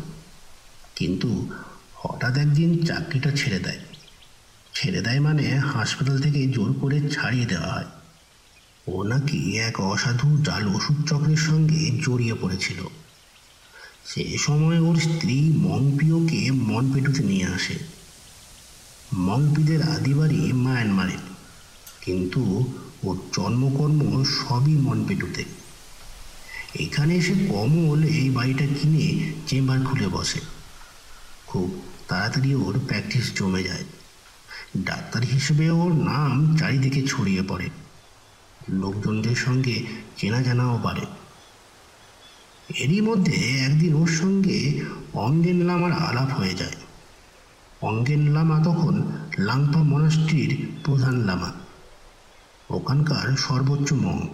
কিন্তু 0.96 1.50
হঠাৎ 1.94 2.38
একদিন 2.38 2.86
চাকরিটা 2.86 3.30
ছেড়ে 3.30 3.58
দেয়। 3.58 3.78
ছেড়ে 4.74 5.00
দেয় 5.00 5.20
মানে 5.20 5.58
হাসপাতাল 5.58 6.22
থেকে 6.22 6.46
জোর 6.46 6.74
করে 6.80 7.10
ছাড়িয়ে 7.10 7.46
দেওয়া 7.46 7.72
হয়। 7.72 7.84
ও 8.86 9.02
নাকি 9.02 9.58
এক 9.58 9.80
অসাধু 9.80 10.42
জাল 10.42 10.66
ওষুধ 10.68 11.08
চক্রের 11.08 11.36
সঙ্গে 11.36 11.90
জড়িয়ে 12.04 12.34
পড়েছিল। 12.34 12.86
সে 14.04 14.38
সময় 14.38 14.78
ওর 14.78 14.96
স্ত্রী 14.96 15.40
মংপিওকে 15.40 16.50
মনপেটুতে 16.50 17.22
নিয়ে 17.22 17.46
আসে। 17.46 17.78
মংপিদের 19.14 19.82
আদিবাড়ি 19.82 20.52
মায়ানমারে 20.52 21.16
কিন্তু 22.00 22.72
ওর 23.02 23.16
জন্মকর্ম 23.36 24.24
সবই 24.24 24.76
মনপেটুতে। 24.76 25.44
এখানে 26.78 27.16
এসে 27.16 27.46
কমল 27.48 28.04
এই 28.04 28.30
বাড়িটা 28.30 28.66
কিনে 28.66 29.32
চেম্বার 29.46 29.78
খুলে 29.84 30.08
বসে। 30.08 30.40
খুব 31.46 31.82
তাড়াতাড়ি 32.08 32.54
ওর 32.54 32.78
প্র্যাকটিস 32.86 33.32
জমে 33.34 33.62
যায়। 33.62 33.84
ডাক্তার 34.76 35.22
হিসেবে 35.22 35.70
ওর 35.70 35.92
নাম 35.92 36.56
চারিদিকে 36.56 37.02
ছড়িয়ে 37.06 37.42
পড়ে। 37.48 37.70
লোকজনদের 38.68 39.34
সঙ্গে 39.34 39.84
চেনা 40.16 40.42
জানাও 40.42 40.78
বাড়ে। 40.78 41.00
এরই 42.74 43.00
মধ্যে 43.00 43.32
একদিন 43.32 43.94
ওর 43.94 44.06
সঙ্গে 44.06 44.80
অঙ্গেন 45.12 45.64
লামার 45.64 45.92
আলাপ 45.92 46.30
হয়ে 46.32 46.54
যায়। 46.54 46.76
অঙ্গেন 47.80 48.32
লামা 48.32 48.62
তখন 48.64 49.02
লাংপা 49.38 49.82
মনাস্ট্রির 49.82 50.66
প্রধান 50.84 51.14
লামা। 51.14 51.52
ওখানকার 52.70 53.36
সর্বোচ্চ 53.36 53.92
মঙ্ক 53.92 54.30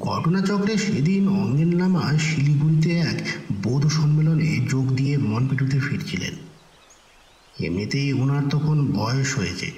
ঘটনাচক্রে 0.00 0.78
সেদিন 0.78 1.28
অঙ্গেন 1.28 1.72
লামা 1.72 2.18
শিলিগুড়িতে 2.18 2.98
এক 2.98 3.26
বৌদ্ধ 3.62 3.88
সম্মেলনে 3.88 4.66
যোগ 4.70 4.94
দিয়ে 4.94 5.18
মনপিটুতে 5.18 5.80
ফিরছিলেন। 5.80 6.34
এমনিতেই 7.66 8.12
ওনার 8.12 8.42
তখন 8.50 8.92
বয়স 8.92 9.38
হয়েছে। 9.38 9.70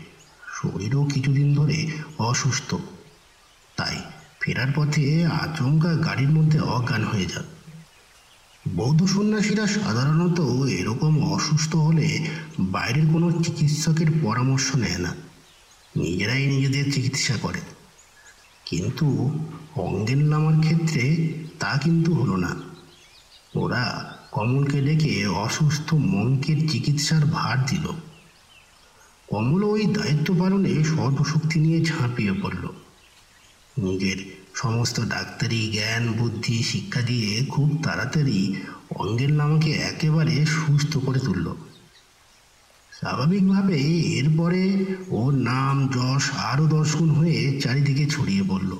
শরীরও 0.48 1.04
কিছুদিন 1.04 1.54
ধরে 1.54 1.86
অসুস্থ। 2.18 2.74
তাই 3.76 4.02
ফেরার 4.40 4.66
পথে 4.76 5.26
আচমকা 5.26 5.94
গাড়ির 5.94 6.28
মধ্যে 6.28 6.60
অজ্ঞান 6.60 7.04
হয়ে 7.04 7.26
যান 7.26 7.44
বৌদ্ধ 8.76 9.06
সন্ন্যাসীরা 9.06 9.66
সাধারণত 9.66 10.40
এরকম 10.66 11.32
অসুস্থ 11.32 11.76
হলে 11.76 12.26
বাইরের 12.60 13.06
কোনো 13.12 13.42
চিকিৎসকের 13.42 14.06
পরামর্শ 14.22 14.76
নেয় 14.76 14.98
না। 14.98 15.14
নিজেরাই 15.96 16.46
নিজেদের 16.46 16.92
চিকিৎসা 16.92 17.36
করে। 17.42 17.60
কিন্তু 18.64 19.38
অঙ্গেন 19.76 20.22
লামার 20.22 20.60
ক্ষেত্রে 20.60 21.34
তা 21.58 21.78
কিন্তু 21.82 22.14
হলো 22.14 22.36
না। 22.36 22.56
ওরা 23.54 24.16
কমলকে 24.32 24.80
ডেকে 24.80 25.26
অসুস্থ 25.26 25.94
মঙ্কের 25.94 26.68
চিকিৎসার 26.68 27.26
ভার 27.26 27.66
দিল। 27.66 27.88
কমল 29.28 29.64
ওই 29.64 29.86
দায়িত্ব 29.86 30.34
পালনে 30.38 30.84
সর্বশক্তি 30.84 31.60
নিয়ে 31.60 31.84
ঝাঁপিয়ে 31.84 32.32
পড়ল। 32.32 32.68
নিজের 33.78 34.16
সমস্ত 34.54 35.00
ডাক্তারি, 35.00 35.70
জ্ঞান, 35.72 36.12
বুদ্ধি, 36.12 36.62
শিক্ষা 36.62 37.02
দিয়ে 37.02 37.46
খুব 37.46 37.80
তাড়াতাড়ি 37.82 38.54
অঙ্গের 38.90 39.32
নামাকে 39.32 39.70
একেবারে 39.70 40.46
সুস্থ 40.46 40.98
করে 40.98 41.20
তুলল। 41.20 41.54
স্বাভাবিকভাবে 42.92 43.78
এরপরে 44.18 44.84
ওর 45.08 45.34
নাম, 45.34 45.88
যশ 45.88 46.30
আরও 46.34 46.66
দশগুণ 46.66 47.10
হয়ে 47.10 47.60
চারিদিকে 47.60 48.06
ছড়িয়ে 48.06 48.42
পড়ল। 48.48 48.76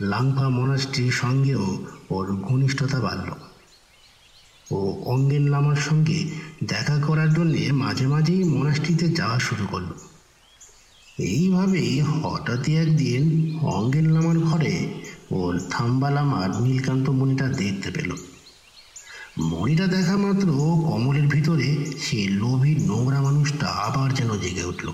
লাংফা 0.00 0.48
মনাস্ট্রির 0.48 1.12
সঙ্গেও 1.12 1.86
ওর 2.10 2.36
ঘনিষ্ঠতা 2.36 3.00
বাড়ল। 3.00 3.30
ও 4.70 5.02
অঙ্গেন 5.04 5.48
লামার 5.48 5.76
সঙ্গে 5.76 6.30
দেখা 6.64 6.98
করার 6.98 7.34
জন্যে 7.34 7.72
মাঝে 7.72 8.06
মাঝেই 8.06 8.44
মনাস্ট্রিতে 8.44 9.08
যাওয়া 9.08 9.38
শুরু 9.38 9.66
করল। 9.66 10.13
এইভাবেই 11.18 12.00
হঠাৎই 12.00 12.76
একদিন 12.76 13.56
অঙ্গেন 13.62 14.10
লামার 14.10 14.38
ঘরে 14.38 15.02
ওর 15.30 15.60
থাম্বা 15.70 16.10
লামার 16.10 16.62
নীলকান্ত 16.62 17.08
মণিটা 17.08 17.48
দেখতে 17.48 17.90
পেল। 17.90 18.16
মণিটা 19.38 19.86
দেখা 19.86 20.16
মাত্র 20.16 20.48
কমলের 20.82 21.26
ভিতরে 21.26 21.96
সে 22.00 22.28
লোভী 22.28 22.74
নোংরা 22.74 23.20
মানুষটা 23.20 23.66
আবার 23.66 24.14
যেন 24.14 24.38
জেগে 24.38 24.64
উঠল। 24.64 24.88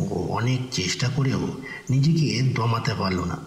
ও 0.00 0.04
অনেক 0.28 0.60
চেষ্টা 0.72 1.08
করেও 1.08 1.62
নিজেকে 1.90 2.42
দমাতে 2.42 2.94
পারল 2.94 3.24
না। 3.24 3.38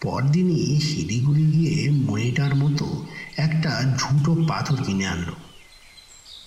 পরদিনই 0.00 0.80
শিলিগুড়ি 0.80 1.44
গিয়ে 1.44 1.90
মণিটার 1.90 2.54
মতো 2.54 3.06
একটা 3.36 3.94
ঝুটো 3.98 4.36
পাথর 4.48 4.84
কিনে 4.84 5.06
আনলো। 5.06 5.32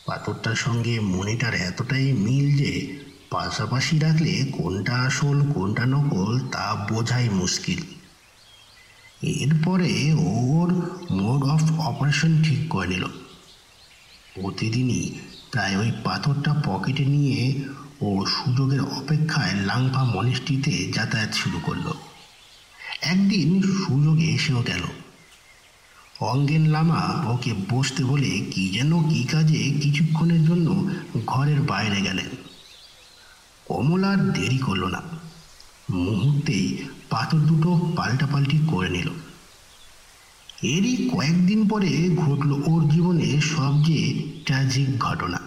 পাথরটার 0.05 0.55
সঙ্গে 0.55 0.99
মণিটার 0.99 1.53
এতটাই 1.53 2.13
মিল 2.13 2.57
যে 2.57 3.02
পাশাপাশি 3.33 3.99
রাখলে 3.99 4.45
কোনটা 4.51 4.93
আসল, 4.95 5.51
কোনটা 5.53 5.85
নকল, 5.85 6.39
তা 6.39 6.87
বোঝাই 6.89 7.29
মুশকিল। 7.29 7.81
এরপরে 9.21 10.13
ওর 10.13 10.69
মোড 11.11 11.43
অফ 11.43 11.79
অপারেশন 11.79 12.43
ঠিক 12.43 12.69
করে 12.69 12.87
নিল। 12.87 13.05
প্রতিদিনই 14.35 15.09
প্রায় 15.51 15.75
ওই 15.75 15.91
পাথরটা 16.03 16.53
পকেটে 16.65 17.05
নিয়ে 17.05 17.63
ও 18.01 18.25
সুযোগের 18.25 18.81
অপেক্ষায় 18.81 19.55
লাংফা 19.55 20.03
মনিস্ট্রিতে 20.03 20.91
যাতায়াত 20.95 21.33
শুরু 21.33 21.59
করল। 21.63 21.93
একদিন 23.01 23.61
সুযোগে 23.61 24.25
এসেও 24.25 24.61
গেল। 24.61 24.81
অঙ্গেন 26.19 26.65
লামা 26.69 27.23
ওকে 27.27 27.53
বসতে 27.69 28.03
বলে 28.03 28.29
কি 28.51 28.69
যেন 28.69 29.09
কি 29.09 29.23
কাজে 29.23 29.71
কিছুক্ষণের 29.81 30.45
জন্য 30.45 30.89
ঘরের 31.25 31.61
বাইরে 31.61 32.01
গেলেন। 32.01 32.42
কমল 33.65 34.03
আর 34.03 34.17
দেরি 34.17 34.57
করল 34.57 34.83
না। 34.85 35.01
মুহূর্তেই 35.89 36.77
পাথর 37.09 37.37
দুটো 37.37 37.93
পাল্টাপাল্টি 37.95 38.59
করে 38.67 38.89
নিল। 38.89 39.09
এরই 40.61 41.09
কয়েকদিন 41.09 41.67
পরে 41.67 42.09
ঘটল 42.15 42.51
ওর 42.65 42.89
জীবনে 42.89 43.41
সবচেয়ে 43.41 44.23
ট্র্যাজিক 44.45 44.99
ঘটনা। 44.99 45.39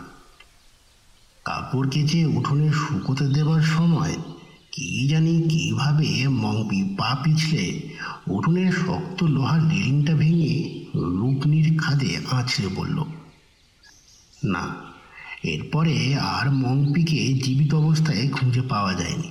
কাপড় 1.45 1.89
কেচে 1.89 2.27
উঠোনে 2.27 2.73
শুকোতে 2.73 3.29
দেবার 3.29 3.63
সময় 3.63 4.17
কি 4.73 5.09
জানি 5.09 5.43
কীভাবে 5.43 6.29
মংপি 6.29 6.95
পা 6.99 7.17
পিছলে 7.25 7.89
উঠোনের 8.29 8.73
শক্ত 8.73 9.25
লোহার 9.25 9.63
রেলিংটা 9.69 10.15
ভেঙে 10.15 10.85
রূপনির 10.95 11.79
খাদে 11.79 12.19
আছড়ে 12.31 12.69
পড়ল। 12.77 13.05
না 14.45 14.86
এরপরে 15.43 16.15
আর 16.15 16.51
মংপিকে 16.51 17.33
জীবিত 17.33 17.75
অবস্থায় 17.75 18.29
খুঁজে 18.29 18.61
পাওয়া 18.61 18.95
যায়নি। 18.95 19.31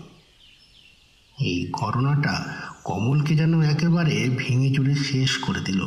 এই 1.41 1.69
ঘটনাটা 1.71 2.45
কমলকে 2.83 3.35
যেন 3.35 3.61
একেবারে 3.61 4.29
ভেঙে 4.37 4.73
চুরে 4.73 4.95
শেষ 4.95 5.37
করে 5.37 5.59
দিল। 5.59 5.85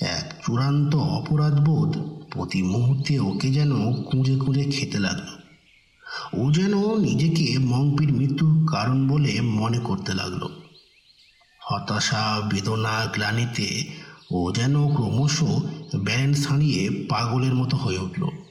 এক 0.00 0.42
চূড়ান্ত 0.46 0.94
অপরাধবোধ 0.94 1.98
প্রতি 2.32 2.62
মুহূর্তে 2.62 3.18
ওকে 3.18 3.50
যেন 3.50 3.92
কুঁজে 3.92 4.36
কুঁজে 4.36 4.64
খেতে 4.64 4.98
লাগল। 4.98 5.44
ও 6.34 6.52
যেন 6.52 6.98
নিজেকে 6.98 7.58
মংপির 7.58 8.12
মৃত্যুর 8.12 8.68
কারণ 8.70 9.08
বলে 9.08 9.40
মনে 9.40 9.78
করতে 9.78 10.14
লাগল। 10.14 10.48
হতাশা, 11.58 12.40
বেদনা, 12.52 13.06
গ্লানিতে 13.12 13.84
ও 14.30 14.52
যেন 14.52 14.94
ক্রমশ 14.94 15.42
ব্যালেন্স 15.96 16.46
হারিয়ে 16.46 17.06
পাগলের 17.08 17.54
মতো 17.54 17.76
হয়ে 17.76 17.98
উঠল। 17.98 18.43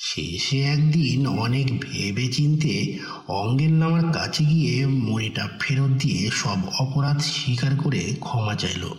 শেষে 0.00 0.62
একদিন 0.62 1.26
অনেক 1.26 1.80
ভেবে 1.80 2.32
চিনতে 2.32 2.98
অঙ্গের 3.28 3.70
নামার 3.70 4.12
কাছে 4.12 4.44
গিয়ে 4.44 4.86
মণিটা 4.86 5.48
ফেরত 5.60 5.90
দিয়ে 5.90 6.30
সব 6.30 6.56
অপরাধ 6.80 7.20
স্বীকার 7.20 7.76
করে 7.76 8.16
ক্ষমা 8.20 8.54
চাইল। 8.54 8.90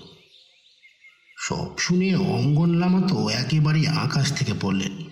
সব 1.37 1.77
শুনে 1.77 2.15
অঙ্গন 2.15 2.69
লামা 2.69 3.07
তো 3.07 3.29
একেবারে 3.29 3.87
আকাশ 3.87 4.33
থেকে 4.33 4.53
পড়লেন। 4.61 5.03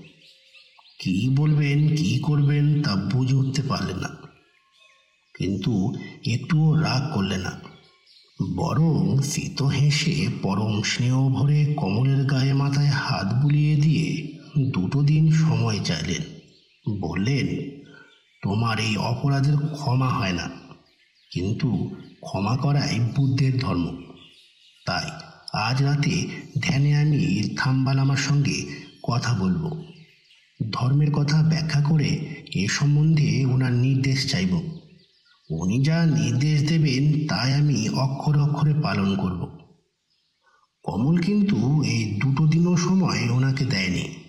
কি 0.99 1.29
বলবেন, 1.29 1.95
কি 1.95 2.19
করবেন 2.19 2.83
তা 2.83 2.95
বুঝে 2.95 3.35
উঠতে 3.35 3.61
পারলেন 3.61 3.97
না। 3.97 4.09
কিন্তু 5.37 5.95
একটুও 6.27 6.75
রাগ 6.75 7.13
করলেন 7.13 7.39
না। 7.39 7.59
বরং 8.55 9.21
শীত 9.21 9.61
হেসে 9.61 10.27
পরম 10.41 10.81
স্নেহ 10.81 11.29
ভরে 11.29 11.73
কমলের 11.77 12.25
গায়ে 12.25 12.53
মাথায় 12.53 12.87
হাত 12.87 13.33
বুলিয়ে 13.41 13.75
দিয়ে 13.75 14.36
দুটো 14.65 15.03
দিন 15.03 15.31
সময় 15.31 15.79
চাইলেন। 15.79 16.21
বললেন, 16.99 17.69
তোমার 18.43 18.79
এই 18.79 18.97
অপরাধের 18.97 19.57
ক্ষমা 19.57 20.09
হয় 20.09 20.33
না। 20.33 20.49
কিন্তু 21.31 21.95
ক্ষমা 22.21 22.57
করাই 22.57 22.99
বুদ্ধের 22.99 23.59
ধর্ম। 23.59 23.97
তাই 24.85 25.11
আজ 25.53 25.83
রাতে 25.83 26.27
ধ্যানে 26.61 26.95
আমি 26.95 27.55
থাম্বালামার 27.57 28.17
সঙ্গে 28.17 28.65
কথা 29.03 29.33
বলব। 29.33 29.83
ধর্মের 30.71 31.11
কথা 31.11 31.43
ব্যাখ্যা 31.43 31.81
করে 31.81 32.19
এ 32.55 32.67
সম্বন্ধে 32.67 33.45
ওনার 33.45 33.73
নির্দেশ 33.73 34.31
চাইব। 34.31 34.53
উনি 35.49 35.83
যা 35.83 36.05
নির্দেশ 36.05 36.69
দেবেন, 36.69 37.27
তাই 37.27 37.53
আমি 37.53 37.89
অক্ষরে 37.89 38.39
অক্ষরে 38.39 38.73
পালন 38.73 39.15
করব। 39.15 39.59
কমল 40.83 41.21
কিন্তু 41.21 41.83
এই 41.83 42.19
দুটো 42.21 42.47
দিনও 42.47 42.77
সময় 42.77 43.29
ওনাকে 43.29 43.65
দেয়নি। 43.65 44.26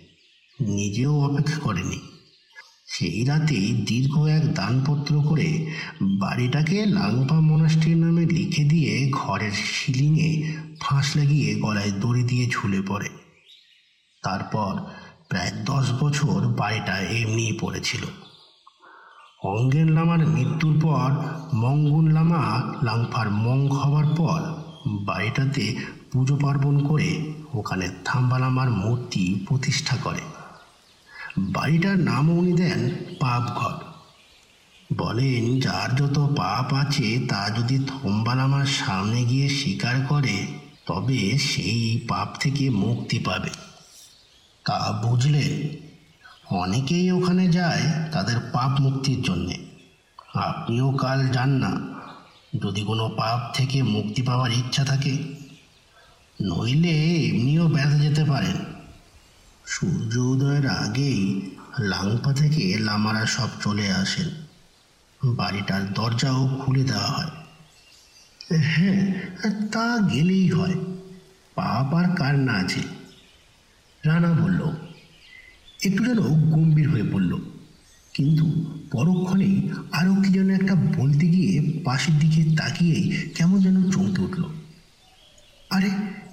নিজেও 0.60 1.20
অপেক্ষা 1.20 1.60
করেনি। 1.60 2.00
সেই 2.86 3.24
রাতেই 3.24 3.72
দীর্ঘ 3.86 4.18
এক 4.18 4.54
দানপত্র 4.54 5.22
করে 5.28 5.70
বাড়িটাকে 6.02 6.86
লাংপা 6.86 7.40
মনাস্ট্রির 7.40 7.96
নামে 7.96 8.26
লিখে 8.26 8.64
দিয়ে 8.64 9.10
ঘরের 9.12 9.50
সিলিংয়ে 9.52 10.56
ফাঁস 10.80 11.16
লাগিয়ে 11.16 11.54
গলায় 11.54 11.92
দড়ি 12.00 12.22
দিয়ে 12.22 12.46
ঝুলে 12.50 12.82
পড়ে। 12.82 13.08
তারপর 14.22 14.80
প্রায় 15.28 15.50
দশ 15.64 15.92
বছর 16.00 16.46
বাড়িটা 16.46 17.00
এমনিই 17.00 17.58
পড়েছিল। 17.60 18.00
অঙ্গেন 19.42 19.88
লামার 19.88 20.26
মৃত্যুর 20.26 20.80
পর, 20.82 21.10
মঙ্গুন 21.56 22.10
লামা 22.10 22.72
লাংফার 22.82 23.30
মং 23.30 23.68
হবার 23.68 24.04
পর 24.16 24.40
বাড়িটাতে 25.04 25.76
পুজো 26.12 26.36
পার্বণ 26.36 26.86
করে 26.86 27.32
ওখানে 27.54 27.88
থাম্বালামার 28.04 28.70
মূর্তি 28.70 29.44
প্রতিষ্ঠা 29.48 29.96
করে। 29.96 30.37
বাড়িটার 31.38 31.98
নামও 31.98 32.34
উনি 32.34 32.52
দেন 32.52 32.90
পাপঘর। 33.20 33.72
বলেন, 34.96 35.60
যার 35.60 35.96
যত 35.96 36.34
পাপ 36.36 36.74
আছে, 36.74 37.26
তা 37.28 37.50
যদি 37.50 37.78
থম্বালামার 37.86 38.66
সামনে 38.66 39.24
গিয়ে 39.24 39.48
স্বীকার 39.48 39.94
করে, 40.08 40.46
তবে 40.86 41.38
সেই 41.38 42.00
পাপ 42.08 42.36
থেকে 42.40 42.70
মুক্তি 42.70 43.18
পাবে। 43.18 43.48
তা 44.64 45.02
বুঝলেন? 45.04 45.68
অনেকেই 46.56 47.12
ওখানে 47.12 47.48
যায় 47.48 47.82
তাদের 48.12 48.36
পাপ 48.52 48.80
মুক্তির 48.80 49.22
জন্যে। 49.22 49.58
আপনিও 50.34 50.92
কাল 50.92 51.28
যান 51.28 51.48
না। 51.48 51.80
যদি 52.62 52.82
কোনো 52.82 53.08
পাপ 53.08 53.54
থেকে 53.54 53.82
মুক্তি 53.82 54.22
পাওয়ার 54.22 54.50
ইচ্ছা 54.52 54.84
থাকে, 54.84 55.12
নইলে 56.42 57.14
এমনিও 57.14 57.68
ব্যথা 57.68 57.98
যেতে 57.98 58.24
পারেন। 58.24 58.77
সূর্য 59.70 60.16
উদয়ের 60.16 60.66
আগেই 60.66 61.50
লাংপা 61.78 62.32
থেকে 62.32 62.78
লামারা 62.78 63.26
সব 63.26 63.48
চলে 63.62 63.92
আসেন। 63.92 64.28
বাড়িটার 65.34 65.92
দরজাও 65.92 66.62
খুলে 66.64 66.84
দেওয়া 66.84 67.06
হয়। 67.06 67.30
হ্যাঁ 68.56 69.12
তা 69.72 70.08
গেলেই 70.08 70.48
হয়। 70.48 70.74
পাপ 71.54 71.94
আর 71.94 72.16
কার 72.16 72.38
না 72.38 72.52
আছে। 72.52 72.80
রানা 74.04 74.32
বলল, 74.32 74.72
একটু 75.84 76.04
যেন 76.04 76.20
গম্ভীর 76.50 76.88
হয়ে 76.88 77.02
পড়ল। 77.12 77.38
কিন্তু 78.14 78.74
পরক্ষণেই 78.92 79.70
আরও 79.92 80.14
কি 80.14 80.28
যেন 80.32 80.50
একটা 80.50 80.74
বলতে 80.74 81.26
গিয়ে 81.26 81.82
পাশের 81.84 82.18
দিকে 82.18 82.56
তাকিয়েই 82.56 83.30
কেমন 83.34 83.62
যেন 83.62 83.90
চমকে 83.90 84.22
উঠল। 84.22 84.44
আরে 85.70 85.90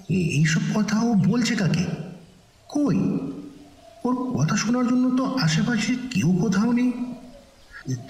এইসব 0.08 0.60
কথাও 0.74 1.14
বলছে 1.14 1.54
কাকে? 1.54 2.05
কই? 2.68 2.96
ওর 4.04 4.14
কথা 4.38 4.56
শোনার 4.56 4.88
জন্য 4.88 5.16
তো 5.16 5.24
আশেপাশে 5.24 5.94
কেউ 6.10 6.38
কোথাও 6.40 6.72
নেই। 6.72 6.92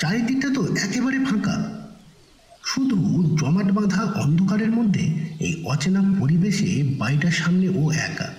চারিদিকটা 0.00 0.48
তো 0.54 0.76
একেবারে 0.76 1.24
ফাঁকা। 1.24 1.86
শুধু 2.64 2.96
জমাট 3.40 3.70
বাঁধা 3.72 4.02
অন্ধকারের 4.02 4.70
মধ্যে 4.70 5.00
এই 5.40 5.64
অচেনা 5.64 6.02
পরিবেশে 6.20 6.94
বাড়িটার 6.98 7.30
সামনে 7.30 7.68
ও 7.68 7.90
একা। 7.90 8.34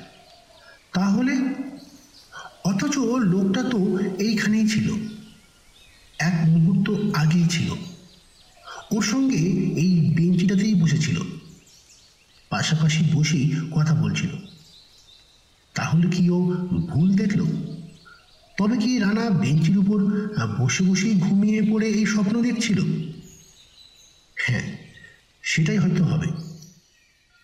তাহলে? 0.94 1.38
অথচ 2.64 2.98
লোকটা 2.98 3.64
তো 3.64 4.00
এইখানেই 4.20 4.70
ছিল। 4.70 4.94
এক 6.20 6.34
মুহূর্ত 6.46 7.16
আগেই 7.16 7.48
ছিল। 7.48 7.72
ওর 8.92 9.02
সঙ্গে 9.02 9.38
এই 9.80 10.14
বেঞ্চিটাতেই 10.16 10.76
বসেছিল। 10.76 11.20
পাশাপাশি 12.50 13.04
বসেই 13.14 13.56
কথা 13.72 13.94
বলছিল। 13.96 14.57
তাহলে 15.78 16.06
কি 16.10 16.24
ও 16.30 16.40
ভুল 16.90 17.08
দেখল? 17.16 17.42
তবে 18.58 18.76
কি 18.78 18.92
রানা 19.00 19.26
বেঞ্চির 19.42 19.78
উপর 19.78 20.00
বসে 20.60 20.82
বসেই 20.84 21.16
ঘুমিয়ে 21.20 21.60
পড়ে 21.72 21.88
এই 21.90 22.06
স্বপ্ন 22.06 22.36
দেখছিল? 22.42 22.80
হ্যাঁ 24.36 24.66
সেটাই 25.44 25.78
হয়তো 25.78 26.04
হবে। 26.04 26.30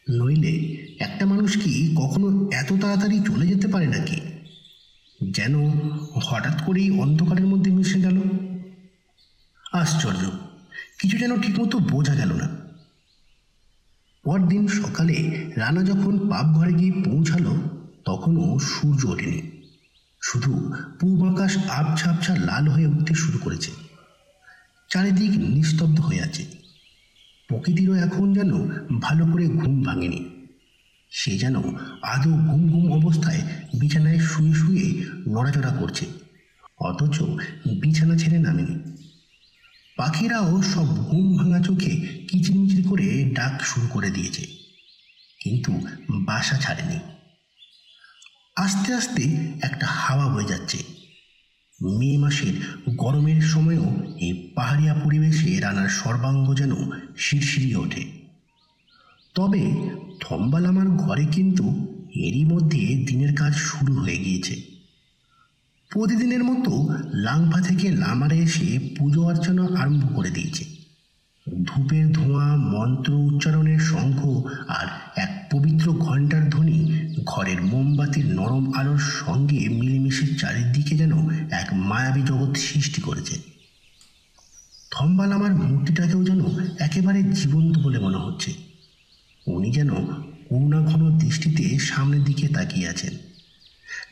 নইলে 0.07 0.53
একটা 0.99 1.25
মানুষ 1.25 1.51
কি 1.57 1.73
কখনো 1.99 2.27
এত 2.53 2.69
তাড়াতাড়ি 2.73 3.17
চলে 3.27 3.45
যেতে 3.47 3.67
পারে 3.67 3.87
নাকি? 3.87 4.17
যেন 5.31 5.53
হঠাৎ 6.25 6.57
করেই 6.65 6.89
অন্ধকারের 6.99 7.47
মধ্যে 7.47 7.69
মিশে 7.71 7.99
গেল। 8.01 8.17
আশ্চর্য, 9.73 10.23
কিছু 10.99 11.15
যেন 11.17 11.31
ঠিকমতো 11.41 11.75
বোঝা 11.91 12.15
গেল 12.15 12.31
না। 12.33 12.47
পরদিন 14.23 14.63
সকালে 14.79 15.17
রানা 15.57 15.81
যখন 15.83 16.13
পাপ 16.29 16.45
ঘরে 16.55 16.73
গিয়ে 16.73 16.93
পৌঁছালো 17.03 17.53
তখনও 18.05 18.59
সূর্য 18.59 19.05
ওঠেনি। 19.05 19.63
শুধু 20.21 20.73
পূব 20.99 21.33
আকাশ 21.33 21.57
আবছা 21.69 22.11
আবছা 22.11 22.35
লাল 22.35 22.67
হয়ে 22.67 22.87
উঠতে 22.87 23.13
শুরু 23.13 23.37
করেছে। 23.37 23.71
চারিদিক 24.89 25.29
নিস্তব্ধ 25.29 25.99
হয়ে 25.99 26.21
আছে। 26.21 26.45
প্রকৃতিরও 27.47 27.93
এখন 27.93 28.33
যেন 28.33 28.51
ভালো 28.99 29.25
করে 29.25 29.47
ঘুম 29.47 29.83
ভাঙেনি। 29.83 30.29
সে 31.11 31.37
যেন 31.37 31.55
আদৌ 32.01 32.31
ঘুম 32.31 32.71
ঘুম 32.71 32.93
অবস্থায় 32.93 33.41
বিছানায় 33.79 34.19
শুয়ে 34.19 34.53
শুয়ে 34.53 35.05
নড়াচড়া 35.29 35.69
করছে। 35.69 36.05
অথচ 36.79 37.21
বিছানা 37.79 38.17
ছেড়ে 38.17 38.39
নামেনি। 38.39 38.97
পাখিরাও 39.97 40.61
সব 40.61 40.85
ঘুম 40.85 41.37
ভাঙা 41.37 41.59
চোখে 41.59 41.89
কিচিরমিচির 42.27 42.87
করে 42.89 43.31
ডাক 43.35 43.61
শুরু 43.63 43.87
করে 43.87 44.09
দিয়েছে। 44.09 44.47
কিন্তু 45.39 45.81
বাসা 46.09 46.57
ছাড়েনি। 46.57 46.99
আস্তে 48.55 48.93
আস্তে 48.93 49.23
একটা 49.61 49.85
হাওয়া 49.85 50.33
বয়ে 50.33 50.45
যাচ্ছে। 50.45 50.77
মে 51.81 52.17
মাসের 52.17 52.53
গরমের 52.95 53.41
সময়ও 53.41 53.95
এই 54.19 54.51
পাহাড়িয়া 54.55 54.93
পরিবেশে 54.93 55.59
রানার 55.59 55.89
সর্বাঙ্গ 55.89 56.53
যেন 56.53 56.71
শিরশিরিয়ে 57.17 57.75
ওঠে। 57.75 58.05
তবে 59.33 59.71
থম্বালামার 60.19 60.89
ঘরে 60.89 61.25
কিন্তু 61.25 61.63
এরই 62.15 62.45
মধ্যে 62.45 62.79
দিনের 62.79 63.35
কাজ 63.35 63.55
শুরু 63.55 63.93
হয়ে 63.93 64.17
গিয়েছে। 64.17 64.61
প্রতিদিনের 65.89 66.43
মতো 66.43 66.89
লাংফা 67.13 67.61
থেকে 67.61 67.91
লামারে 67.91 68.37
এসে 68.37 68.79
পুজো 68.97 69.23
অর্চনা 69.23 69.67
আরম্ভ 69.77 70.15
করে 70.15 70.29
দিয়েছে। 70.29 70.72
ধূপের 71.47 72.11
ধোঁয়া, 72.11 72.55
মন্ত্র 72.55 73.13
উচ্চারণের 73.13 73.79
শঙ্খ 73.79 74.19
আর 74.67 74.87
এক 75.15 75.31
পবিত্র 75.51 75.93
ঘণ্টার 75.93 76.49
ধ্বনি 76.49 76.77
ঘরের 77.25 77.61
মোমবাতির 77.61 78.25
নরম 78.25 78.73
আলোর 78.73 78.97
সঙ্গে 78.97 79.69
মিলেমিশে 79.69 80.35
চারিদিকে 80.35 80.97
যেন 80.97 81.13
এক 81.51 81.67
মায়াবী 81.73 82.21
জগৎ 82.21 82.57
সৃষ্টি 82.57 83.01
করেছে। 83.01 83.35
থম্বাল 84.91 85.31
আমার 85.31 85.53
মূর্তিটাকেও 85.53 86.23
যেন 86.23 86.41
একেবারে 86.79 87.23
জীবন্ত 87.23 87.79
বলে 87.79 87.99
মনে 87.99 88.17
হচ্ছে। 88.17 88.53
উনি 89.47 89.71
যেন 89.71 89.89
করুণাঘন 90.49 91.17
দৃষ্টিতে 91.17 91.79
সামনের 91.79 92.23
দিকে 92.23 92.47
তাকিয়ে 92.47 92.87
আছেন, 92.87 93.13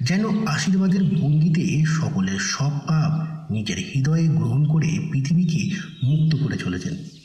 যেন 0.02 0.24
আশীর্বাদের 0.46 1.04
ভঙ্গিতে 1.04 1.84
সকলের 1.86 2.40
সব 2.40 2.74
পাপ 2.88 3.12
নিজের 3.52 3.78
হৃদয়ে 3.78 4.28
গ্রহণ 4.28 4.68
করে 4.68 4.90
পৃথিবীকে 5.12 5.62
মুক্ত 6.04 6.44
করে 6.44 6.58
চলেছেন। 6.58 7.21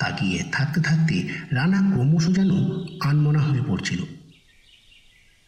তাকিয়ে 0.00 0.44
থাকতে 0.52 0.80
থাকতে 0.80 1.28
রানা 1.50 1.80
ক্রমশ 1.90 2.24
যেন 2.26 2.50
আনমনা 3.00 3.40
হয়ে 3.40 3.62
পড়ছিল। 3.68 4.00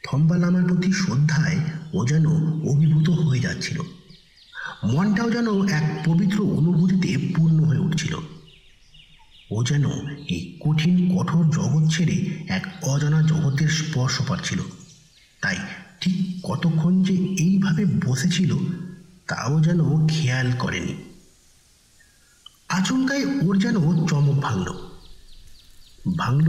থম্বালামার 0.05 0.65
প্রতি 0.69 0.93
শ্রদ্ধায় 0.93 1.59
ও 1.93 2.07
যেন 2.07 2.27
অভিভূত 2.71 3.09
হয়ে 3.11 3.41
যাচ্ছিল। 3.41 3.79
মনটাও 4.85 5.31
যেন 5.31 5.49
এক 5.69 5.87
পবিত্র 6.07 6.38
অনুভূতিতে 6.43 7.33
পূর্ণ 7.37 7.59
হয়ে 7.65 7.79
উঠছিল। 7.79 8.15
ও 9.51 9.65
যেন 9.65 9.85
এই 10.29 10.59
কঠিন, 10.61 11.19
কঠোর 11.19 11.45
জগৎ 11.51 11.85
ছেড়ে 11.95 12.17
এক 12.49 12.65
অজানা 12.83 13.23
জগতের 13.23 13.69
স্পর্শ 13.69 14.23
পাচ্ছিল। 14.29 14.61
তাই 15.43 15.57
ঠিক 16.01 16.17
কতক্ষণ 16.43 17.03
যে 17.03 17.15
এইভাবে 17.45 17.85
বসেছিল, 18.07 18.51
তাও 19.29 19.61
যেন 19.61 19.81
খেয়াল 20.09 20.53
করেনি। 20.59 20.95
আচমকায় 22.73 23.41
ওর 23.41 23.59
যেন 23.59 24.07
চমক 24.07 24.41
ভাঙল। 24.41 24.89
ভাঙল 26.17 26.45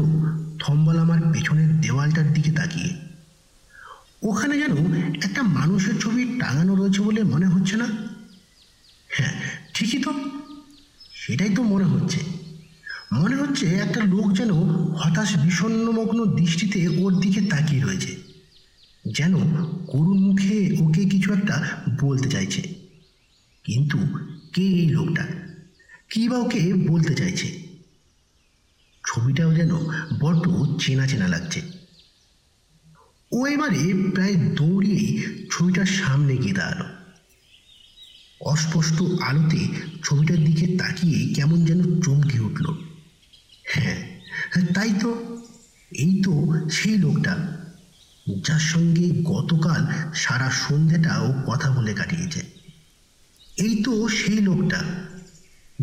থম্বল 0.59 0.97
আমার 0.97 1.21
পেছনের 1.33 1.81
দেওয়ালটার 1.81 2.33
দিকে 2.33 2.51
তাকিয়ে। 2.51 2.95
ওখানে 4.23 4.59
যেন 4.59 4.93
একটা 5.23 5.43
মানুষের 5.43 5.99
ছবি 5.99 6.39
টাঙানো 6.39 6.75
রয়েছে 6.75 7.01
বলে 7.01 7.23
মনে 7.23 7.47
হচ্ছে 7.47 7.77
না? 7.77 7.85
হ্যাঁ 9.07 9.33
ঠিকই 9.73 10.03
তো। 10.03 10.13
সেটাই 11.13 11.49
তো 11.49 11.63
মনে 11.63 11.85
হচ্ছে। 11.85 12.19
মনে 13.13 13.35
হচ্ছে 13.35 13.65
একটা 13.65 14.01
লোক 14.03 14.33
যেন 14.33 14.51
হতাশ, 14.93 15.37
বিষণ্ণমগ্ন 15.37 16.25
দৃষ্টিতে 16.25 16.87
ওর 16.87 17.19
দিকে 17.19 17.41
তাকিয়ে 17.41 17.83
রয়েছে। 17.83 18.17
যেন 19.13 19.33
করুণ 19.87 20.17
মুখে 20.19 20.77
ওকে 20.81 21.05
কিছু 21.05 21.33
একটা 21.33 21.81
বলতে 22.01 22.29
চাইছে। 22.29 22.75
কিন্তু 23.63 23.97
কে 24.53 24.61
এই 24.61 24.89
লোকটা? 24.89 25.42
কি 26.13 26.29
বা 26.29 26.37
ওকে 26.37 26.73
বলতে 26.73 27.15
চাইছে? 27.15 27.59
ছবিটাও 29.05 29.53
যেন 29.53 29.71
বড্ড 30.19 30.43
চেনা 30.79 31.07
চেনা 31.07 31.27
লাগছে। 31.27 31.61
ও 33.31 33.45
এবারে 33.45 34.11
প্রায় 34.13 34.35
দৌড়িয়ে 34.35 35.29
ছবিটার 35.51 35.85
সামনে 35.85 36.37
গিয়ে 36.37 36.53
দাঁড়াল। 36.53 36.85
অস্পষ্ট 38.41 39.03
আলোতে 39.21 39.67
ছবিটার 40.03 40.37
দিকে 40.37 40.77
তাকিয়ে 40.77 41.33
কেমন 41.33 41.65
যেন 41.65 42.01
চমকে 42.01 42.39
উঠল। 42.39 42.73
হ্যাঁ 43.63 44.19
হ্যাঁ, 44.51 44.73
তাই 44.73 44.93
তো 45.01 45.41
এই 45.91 46.21
তো 46.23 46.53
সেই 46.69 46.97
লোকটা 46.97 47.63
যার 48.41 48.59
সঙ্গে 48.59 49.09
গতকাল 49.23 49.87
সারা 50.13 50.51
সন্ধ্যাটা 50.51 51.19
ও 51.19 51.33
কথা 51.47 51.71
বলে 51.71 51.93
কাটিয়েছে। 51.93 52.41
এই 53.57 53.83
তো 53.83 54.09
সেই 54.09 54.37
লোকটা। 54.37 54.83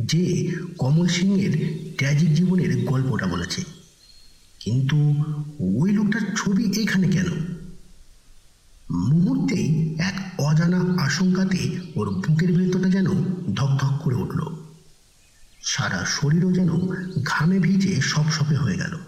যে 0.06 0.52
কমল 0.78 1.06
সিংয়ের 1.06 1.78
ট্র্যাজিক 1.96 2.34
জীবনের 2.34 2.84
গল্পটা 2.84 3.26
বলেছে। 3.26 3.64
কিন্তু 4.60 4.96
ওই 5.58 5.92
লোকটার 5.92 6.20
ছবি 6.36 6.82
এখানে 6.82 7.08
কেন? 7.08 7.26
মুহূর্তেই 8.90 9.94
এক 9.98 10.40
অজানা 10.40 11.02
আশঙ্কাতে 11.02 11.80
ওর 11.94 12.10
বুকের 12.10 12.52
ভেতরটা 12.52 12.88
যেন 12.88 13.06
ধকধক 13.54 14.00
করে 14.04 14.14
উঠল। 14.14 14.40
সারা 15.62 16.04
শরীরও 16.08 16.52
যেন 16.52 16.68
ঘামে 17.24 17.58
ভিজে 17.58 18.00
সপসপে 18.00 18.56
হয়ে 18.56 18.76
গেল। 18.76 18.98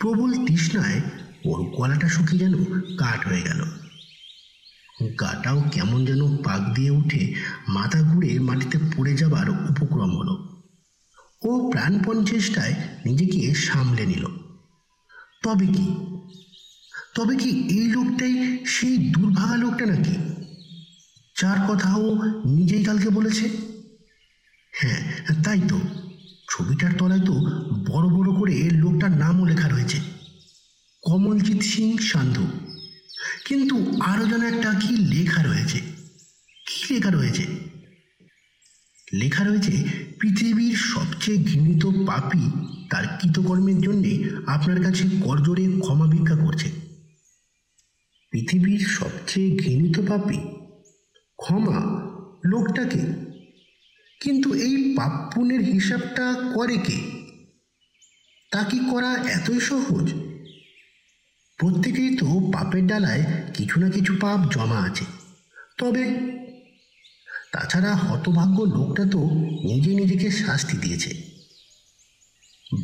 প্রবল 0.00 0.46
তৃষ্ণায় 0.46 1.00
ওর 1.44 1.70
গলাটা 1.76 2.08
শুকিয়ে 2.08 2.38
যেন 2.38 2.64
কাঠ 2.96 3.28
হয়ে 3.28 3.42
গেল। 3.42 3.64
গাটাও 5.20 5.62
কেমন 5.72 6.04
যেন 6.04 6.36
পাক 6.36 6.74
দিয়ে 6.74 6.90
উঠে 6.90 7.34
মাথা 7.68 8.02
ঘুরে 8.02 8.38
মাটিতে 8.38 8.78
পড়ে 8.96 9.16
যাবার 9.16 9.50
উপক্রম 9.50 10.16
হলো। 10.18 10.62
ও 11.42 11.70
প্রাণপণ 11.70 12.24
চেষ্টায় 12.24 12.74
নিজেকে 13.06 13.54
সামলে 13.54 14.06
নিল। 14.06 14.26
তবে 15.42 15.66
কি? 15.66 15.96
তবে 17.14 17.36
কি 17.36 17.48
এই 17.50 17.88
লোকটাই 17.88 18.64
সেই 18.66 18.98
দুর্ভাগা 18.98 19.56
লোকটা 19.56 19.86
নাকি? 19.86 20.12
যার 21.40 21.66
কথা 21.68 21.94
ও 21.94 22.14
নিজেই 22.46 22.84
কালকে 22.84 23.10
বলেছে? 23.10 23.48
হ্যাঁ 24.72 25.34
তাই 25.42 25.60
তো। 25.68 25.80
ছবিটার 26.50 26.90
তলায় 26.98 27.26
তো 27.26 27.32
বড় 27.92 28.08
বড় 28.08 28.40
করে 28.40 28.70
লোকটার 28.70 29.10
নামও 29.10 29.44
লেখা 29.44 29.68
রয়েছে। 29.68 29.98
কমলজিৎ 31.02 31.62
সিং 31.62 31.98
সান্ধু। 31.98 32.67
কিন্তু 33.44 34.00
আরও 34.00 34.26
যেন 34.26 34.42
একটা 34.42 34.74
কি 34.74 34.96
লেখা 34.96 35.42
রয়েছে? 35.42 35.80
কি 36.66 36.94
লেখা 36.94 37.10
রয়েছে? 37.10 37.46
লেখা 39.14 39.44
রয়েছে, 39.44 39.84
পৃথিবীর 40.20 40.76
সবচেয়ে 40.76 41.38
ঘৃণিত 41.38 41.86
পাপী 41.86 42.50
তার 42.90 43.04
কৃতকর্মের 43.20 43.80
জন্যে 43.80 44.24
আপনার 44.46 44.82
কাছে 44.82 45.04
করজোরে 45.20 45.66
ক্ষমা 45.80 46.06
ভিক্ষা 46.06 46.36
করছে। 46.36 46.70
পৃথিবীর 48.30 48.80
সবচেয়ে 48.80 49.50
ঘৃণিত 49.50 50.00
পাপী? 50.08 50.38
ক্ষমা? 51.36 52.08
লোকটাকে? 52.44 53.00
কিন্তু 54.20 54.54
এই 54.54 54.94
পাপ 54.96 55.32
পুণ্যের 55.34 55.60
হিসাবটা 55.60 56.50
করে 56.54 56.76
কে? 56.76 57.00
তা 58.52 58.64
কি 58.64 58.78
করা 58.90 59.16
এতই 59.16 59.60
সহজ? 59.60 60.27
প্রত্যেকেই 61.58 62.16
তো 62.16 62.50
পাপের 62.52 62.86
ডালায় 62.86 63.24
কিছু 63.54 63.80
না 63.80 63.90
কিছু 63.90 64.14
পাপ 64.20 64.52
জমা 64.52 64.82
আছে। 64.82 65.04
তবে 65.78 66.04
তাছাড়া 67.52 67.96
হতভাগ্য 67.96 68.62
লোকটা 68.62 69.04
তো 69.04 69.24
নিজে 69.64 69.94
নিজেকে 69.94 70.30
শাস্তি 70.30 70.76
দিয়েছে। 70.76 71.22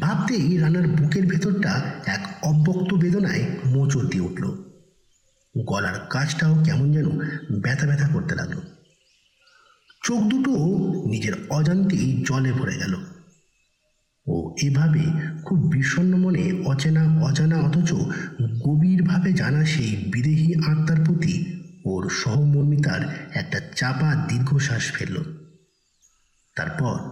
ভাবতেই 0.00 0.56
রানার 0.56 0.88
বুকের 0.88 1.26
ভেতরটা 1.26 2.00
এক 2.06 2.26
অব্যক্ত 2.42 2.94
বেদনায় 2.94 3.46
মোচড় 3.64 4.08
দিয়ে 4.08 4.24
উঠল। 4.24 4.64
গলার 5.58 6.06
কাজটাও 6.10 6.64
কেমন 6.64 6.92
যেন 6.92 7.06
ব্যথা 7.60 7.86
ব্যথা 7.86 8.08
করতে 8.08 8.34
লাগল। 8.34 8.56
চোখ 10.02 10.20
দুটো 10.20 10.50
নিজের 11.08 11.32
অজান্তেই 11.50 12.24
জলে 12.28 12.52
ভরে 12.52 12.76
গেল। 12.76 12.96
ও 14.26 14.54
এভাবে 14.62 15.00
খুব 15.44 15.58
বিষণ্ণ 15.58 16.16
মনে 16.16 16.62
অচেনা, 16.64 17.20
অজানা 17.22 17.60
অথচ 17.60 17.92
গভীরভাবে 18.66 19.32
জানা 19.32 19.64
সেই 19.64 19.96
বিদেহী 20.12 20.54
আত্মার 20.54 21.04
প্রতি 21.04 21.60
ওর 21.84 22.10
সহমর্মিতার 22.10 23.30
একটা 23.34 23.60
চাপা 23.76 24.26
দীর্ঘশ্বাস 24.28 24.92
ফেলল। 24.92 25.16
তারপর 26.56 27.10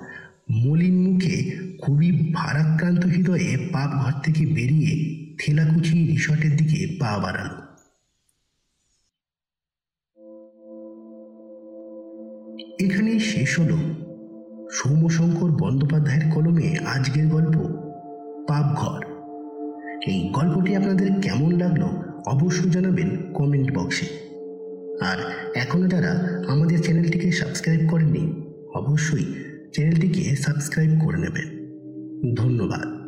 মলিন 0.50 0.96
মুখে 1.02 1.58
খুবই 1.82 2.32
ভারাক্রান্ত 2.34 3.06
হৃদয়ে 3.06 3.68
পাপ 3.72 3.90
ঘর 3.90 4.12
থেকে 4.22 4.46
বেরিয়ে 4.46 4.92
থেলাকুচি 5.38 6.06
রিসর্টের 6.06 6.56
দিকে 6.56 6.96
পা 7.00 7.18
বাড়ালো। 7.18 7.62
এখানেই 12.84 13.20
শেষ 13.20 13.60
হলো 13.60 14.01
সৌম্যশঙ্কর 14.72 15.50
বন্দ্যোপাধ্যায়ের 15.50 16.32
কলমে 16.34 16.78
আজকের 16.78 17.26
গল্প, 17.26 17.56
পাপঘর। 18.48 19.00
এই 20.06 20.30
গল্পটি 20.32 20.76
আপনাদের 20.76 21.10
কেমন 21.22 21.50
লাগল 21.52 21.82
অবশ্যই 22.26 22.70
জানাবেন 22.70 23.32
কমেন্ট 23.34 23.78
বক্সে। 23.78 24.06
আর 25.00 25.16
এখনও 25.54 25.88
যারা 25.88 26.42
আমাদের 26.48 26.82
চ্যানেলটিকে 26.82 27.32
সাবস্ক্রাইব 27.32 27.88
করেনি 27.90 28.44
অবশ্যই 28.74 29.34
চ্যানেলটিকে 29.74 30.36
সাবস্ক্রাইব 30.36 30.90
করে 31.04 31.18
নেবেন। 31.18 31.48
ধন্যবাদ। 32.34 33.01